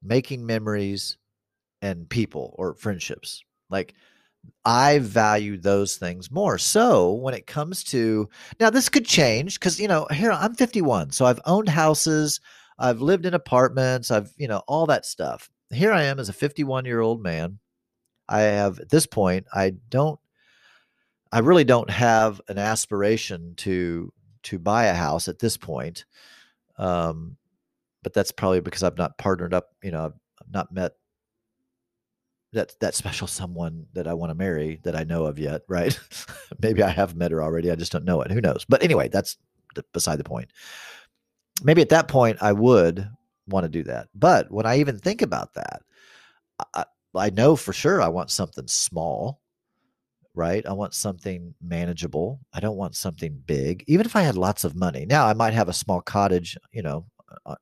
[0.03, 1.16] making memories,
[1.82, 3.43] and people or friendships.
[3.70, 3.95] Like
[4.64, 6.59] I value those things more.
[6.59, 8.28] So when it comes to
[8.61, 12.41] now, this could change because you know here I'm 51, so I've owned houses,
[12.78, 15.51] I've lived in apartments, I've you know all that stuff.
[15.70, 17.59] Here I am as a 51 year old man.
[18.28, 20.20] I have at this point I don't
[21.32, 24.12] I really don't have an aspiration to
[24.45, 26.05] to buy a house at this point.
[26.78, 27.36] Um,
[28.03, 29.68] but that's probably because I've not partnered up.
[29.82, 30.93] You know, I've not met
[32.53, 35.62] that that special someone that I want to marry that I know of yet.
[35.68, 35.98] Right?
[36.62, 37.70] Maybe I have met her already.
[37.70, 38.30] I just don't know it.
[38.30, 38.64] Who knows?
[38.68, 39.36] But anyway, that's
[39.74, 40.51] the, beside the point.
[41.62, 43.09] Maybe at that point I would
[43.46, 44.09] want to do that.
[44.14, 45.82] But when I even think about that,
[46.74, 46.84] I,
[47.14, 49.40] I know for sure I want something small
[50.34, 50.64] right?
[50.66, 52.40] I want something manageable.
[52.53, 53.84] I don't want something big.
[53.86, 55.05] Even if I had lots of money.
[55.07, 57.07] Now I might have a small cottage, you know,
[57.46, 57.57] uh,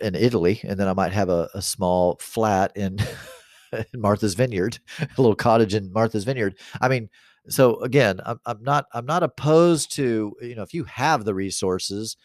[0.00, 2.98] in Italy, and then I might have a, a small flat in,
[3.72, 6.58] in Martha's Vineyard, a little cottage in Martha's Vineyard.
[6.80, 7.08] I mean,
[7.48, 11.34] so again, I'm, I'm not I'm not opposed to you know if you have the
[11.34, 12.16] resources,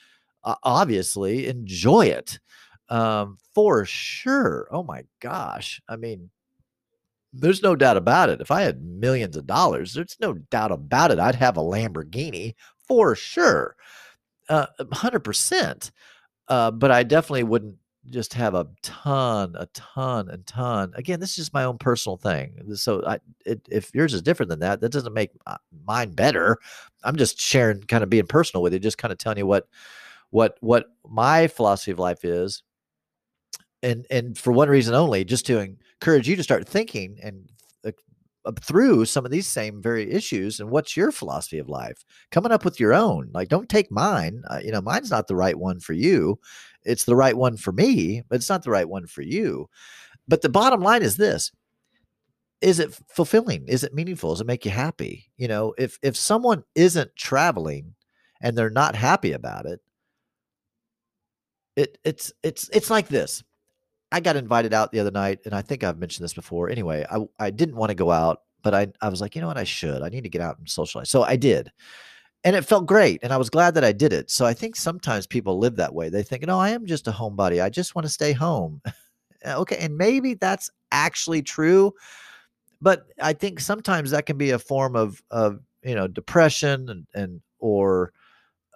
[0.44, 2.40] uh, obviously enjoy it
[2.90, 4.68] um, for sure.
[4.72, 6.30] Oh my gosh, I mean,
[7.34, 8.42] there's no doubt about it.
[8.42, 11.20] If I had millions of dollars, there's no doubt about it.
[11.20, 12.56] I'd have a Lamborghini
[12.88, 13.76] for sure,
[14.50, 15.92] uh, hundred uh, percent.
[16.48, 17.76] Uh, but I definitely wouldn't
[18.10, 20.94] just have a ton, a ton, and ton.
[20.96, 22.76] Again, this is just my own personal thing.
[22.76, 25.32] So, I, it, if yours is different than that, that doesn't make
[25.86, 26.58] mine better.
[27.04, 29.68] I'm just sharing, kind of being personal with you, just kind of telling you what,
[30.30, 32.62] what, what my philosophy of life is,
[33.82, 37.50] and and for one reason only, just to encourage you to start thinking and
[38.62, 42.04] through some of these same very issues and what's your philosophy of life?
[42.32, 45.36] Coming up with your own like don't take mine uh, you know mine's not the
[45.36, 46.40] right one for you
[46.84, 49.70] it's the right one for me but it's not the right one for you.
[50.28, 51.52] But the bottom line is this
[52.62, 53.68] is it fulfilling?
[53.68, 54.32] Is it meaningful?
[54.32, 55.32] Does it make you happy?
[55.38, 57.96] You know if if someone isn't traveling
[58.42, 59.82] and they're not happy about it
[61.76, 63.44] it it's it's it's like this
[64.12, 66.70] I got invited out the other night, and I think I've mentioned this before.
[66.70, 69.48] Anyway, I I didn't want to go out, but I I was like, you know
[69.48, 70.02] what, I should.
[70.02, 71.10] I need to get out and socialize.
[71.10, 71.72] So I did.
[72.44, 73.20] And it felt great.
[73.24, 74.30] And I was glad that I did it.
[74.30, 76.10] So I think sometimes people live that way.
[76.10, 77.62] They think, no, I am just a homebody.
[77.62, 78.84] I just want to stay home.
[79.48, 79.78] okay.
[79.78, 81.92] And maybe that's actually true.
[82.82, 87.08] But I think sometimes that can be a form of of you know depression and,
[87.16, 88.14] and or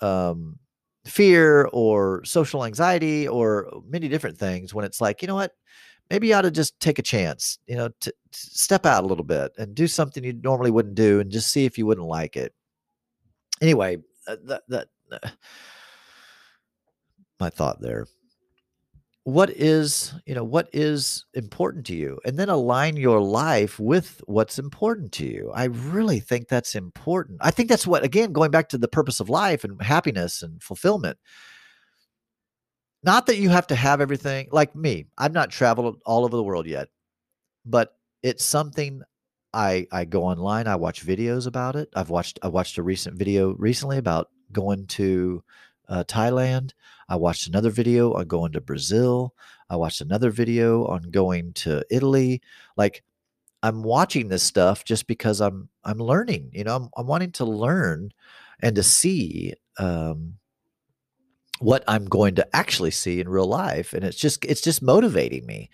[0.01, 0.57] um
[1.05, 5.53] fear or social anxiety or many different things when it's like, you know what?
[6.09, 9.07] Maybe you ought to just take a chance, you know, to, to step out a
[9.07, 12.07] little bit and do something you normally wouldn't do and just see if you wouldn't
[12.07, 12.53] like it.
[13.61, 13.97] Anyway,
[14.27, 15.29] uh, that, that uh,
[17.39, 18.07] my thought there
[19.29, 24.21] what is you know what is important to you and then align your life with
[24.25, 25.51] what's important to you.
[25.53, 27.39] I really think that's important.
[27.41, 30.61] I think that's what again going back to the purpose of life and happiness and
[30.61, 31.17] fulfillment.
[33.03, 36.43] Not that you have to have everything like me i've not traveled all over the
[36.43, 36.89] world yet
[37.65, 39.01] but it's something
[39.53, 41.89] i i go online i watch videos about it.
[41.95, 45.43] I've watched i watched a recent video recently about going to
[45.87, 46.71] uh, Thailand.
[47.09, 49.33] I watched another video on going to Brazil.
[49.69, 52.41] I watched another video on going to Italy.
[52.77, 53.03] Like
[53.63, 56.51] I'm watching this stuff just because I'm I'm learning.
[56.53, 58.11] You know, I'm, I'm wanting to learn
[58.61, 60.35] and to see um,
[61.59, 65.45] what I'm going to actually see in real life, and it's just it's just motivating
[65.45, 65.69] me.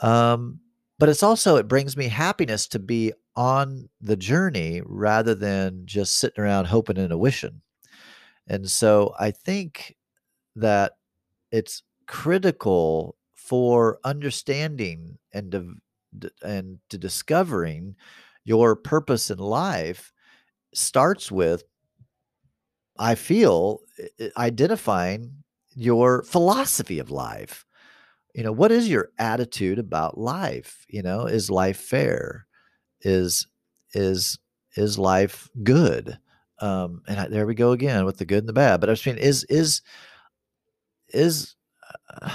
[0.00, 0.60] Um,
[0.98, 6.18] but it's also it brings me happiness to be on the journey rather than just
[6.18, 7.60] sitting around hoping and wishing.
[8.48, 9.96] And so I think
[10.56, 10.92] that
[11.50, 17.96] it's critical for understanding and de- and to discovering
[18.44, 20.12] your purpose in life
[20.74, 21.64] starts with
[22.98, 23.80] I feel
[24.36, 25.32] identifying
[25.74, 27.64] your philosophy of life.
[28.34, 30.84] You know, what is your attitude about life?
[30.88, 32.46] You know, is life fair?
[33.02, 33.46] Is
[33.94, 34.38] is
[34.76, 36.18] is life good?
[36.60, 38.80] um, and I, there we go again with the good and the bad.
[38.80, 39.82] But I was mean, is is
[41.12, 41.56] is
[42.08, 42.30] uh,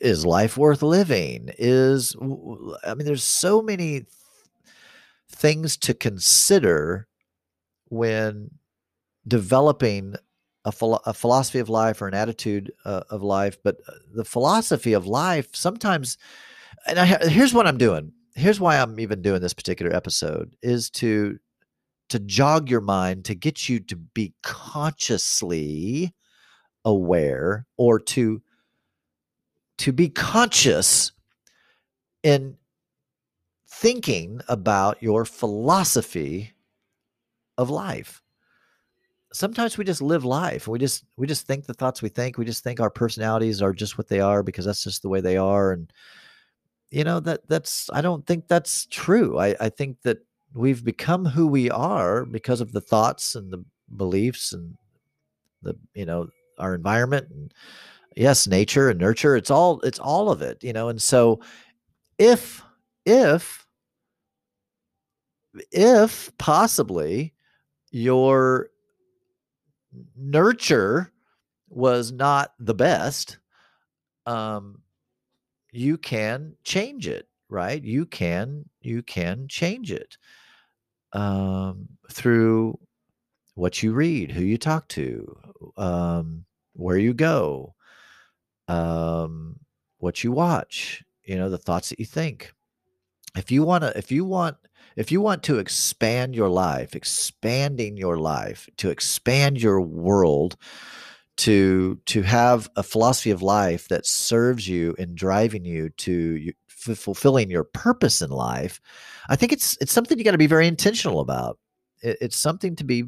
[0.00, 1.50] is life worth living?
[1.58, 2.16] Is
[2.84, 4.06] I mean, there's so many
[5.30, 7.08] things to consider
[7.88, 8.50] when
[9.26, 10.14] developing
[10.64, 13.58] a, philo- a philosophy of life or an attitude uh, of life.
[13.62, 16.18] But uh, the philosophy of life sometimes,
[16.86, 18.12] and I, here's what I'm doing.
[18.34, 21.38] Here's why I'm even doing this particular episode is to
[22.08, 26.12] to jog your mind, to get you to be consciously
[26.84, 28.42] aware or to
[29.78, 31.12] to be conscious
[32.22, 32.56] in
[33.68, 36.52] thinking about your philosophy
[37.58, 38.22] of life.
[39.32, 40.68] Sometimes we just live life.
[40.68, 42.36] We just we just think the thoughts we think.
[42.36, 45.20] We just think our personalities are just what they are because that's just the way
[45.20, 45.72] they are.
[45.72, 45.92] And
[46.92, 49.38] you know that that's i don't think that's true.
[49.38, 50.18] I i think that
[50.54, 53.64] we've become who we are because of the thoughts and the
[53.96, 54.76] beliefs and
[55.62, 56.28] the you know
[56.58, 57.52] our environment and
[58.16, 61.40] yes nature and nurture it's all it's all of it you know and so
[62.18, 62.62] if
[63.06, 63.66] if
[65.70, 67.34] if possibly
[67.90, 68.68] your
[70.16, 71.12] nurture
[71.68, 73.38] was not the best
[74.26, 74.80] um
[75.72, 77.82] you can change it right?
[77.84, 80.16] You can you can change it
[81.12, 82.78] um, through
[83.54, 85.36] what you read, who you talk to,
[85.76, 86.44] um,
[86.74, 87.74] where you go,
[88.68, 89.60] um,
[89.98, 92.52] what you watch, you know, the thoughts that you think.
[93.36, 94.56] If you want to, if you want,
[94.96, 100.56] if you want to expand your life, expanding your life, to expand your world,
[101.38, 106.98] to to have a philosophy of life that serves you in driving you to f-
[106.98, 108.80] fulfilling your purpose in life,
[109.28, 111.58] I think it's it's something you got to be very intentional about.
[112.02, 113.04] It, it's something to be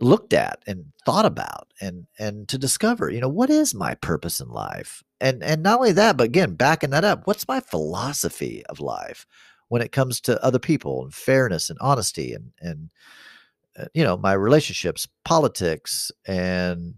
[0.00, 4.40] looked at and thought about and and to discover you know what is my purpose
[4.40, 5.02] in life?
[5.20, 9.26] And and not only that but again backing that up what's my philosophy of life
[9.68, 12.90] when it comes to other people and fairness and honesty and and
[13.78, 16.94] uh, you know my relationships politics and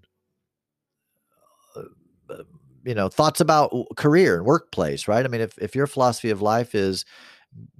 [1.77, 1.83] uh,
[2.31, 2.43] uh,
[2.85, 5.25] you know thoughts about career and workplace right?
[5.25, 7.05] I mean if, if your philosophy of life is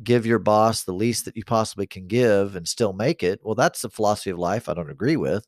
[0.03, 3.55] give your boss the least that you possibly can give and still make it, well,
[3.55, 5.47] that's the philosophy of life I don't agree with,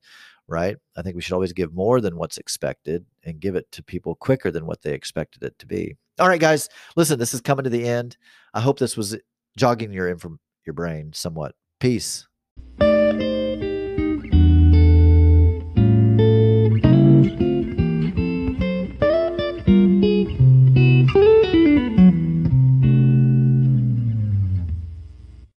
[0.49, 0.77] right?
[0.97, 4.15] I think we should always give more than what's expected and give it to people
[4.15, 5.97] quicker than what they expected it to be.
[6.19, 8.17] All right, guys, listen, this is coming to the end.
[8.53, 9.17] I hope this was
[9.57, 10.15] jogging your
[10.67, 11.55] your brain somewhat.
[11.79, 12.27] Peace.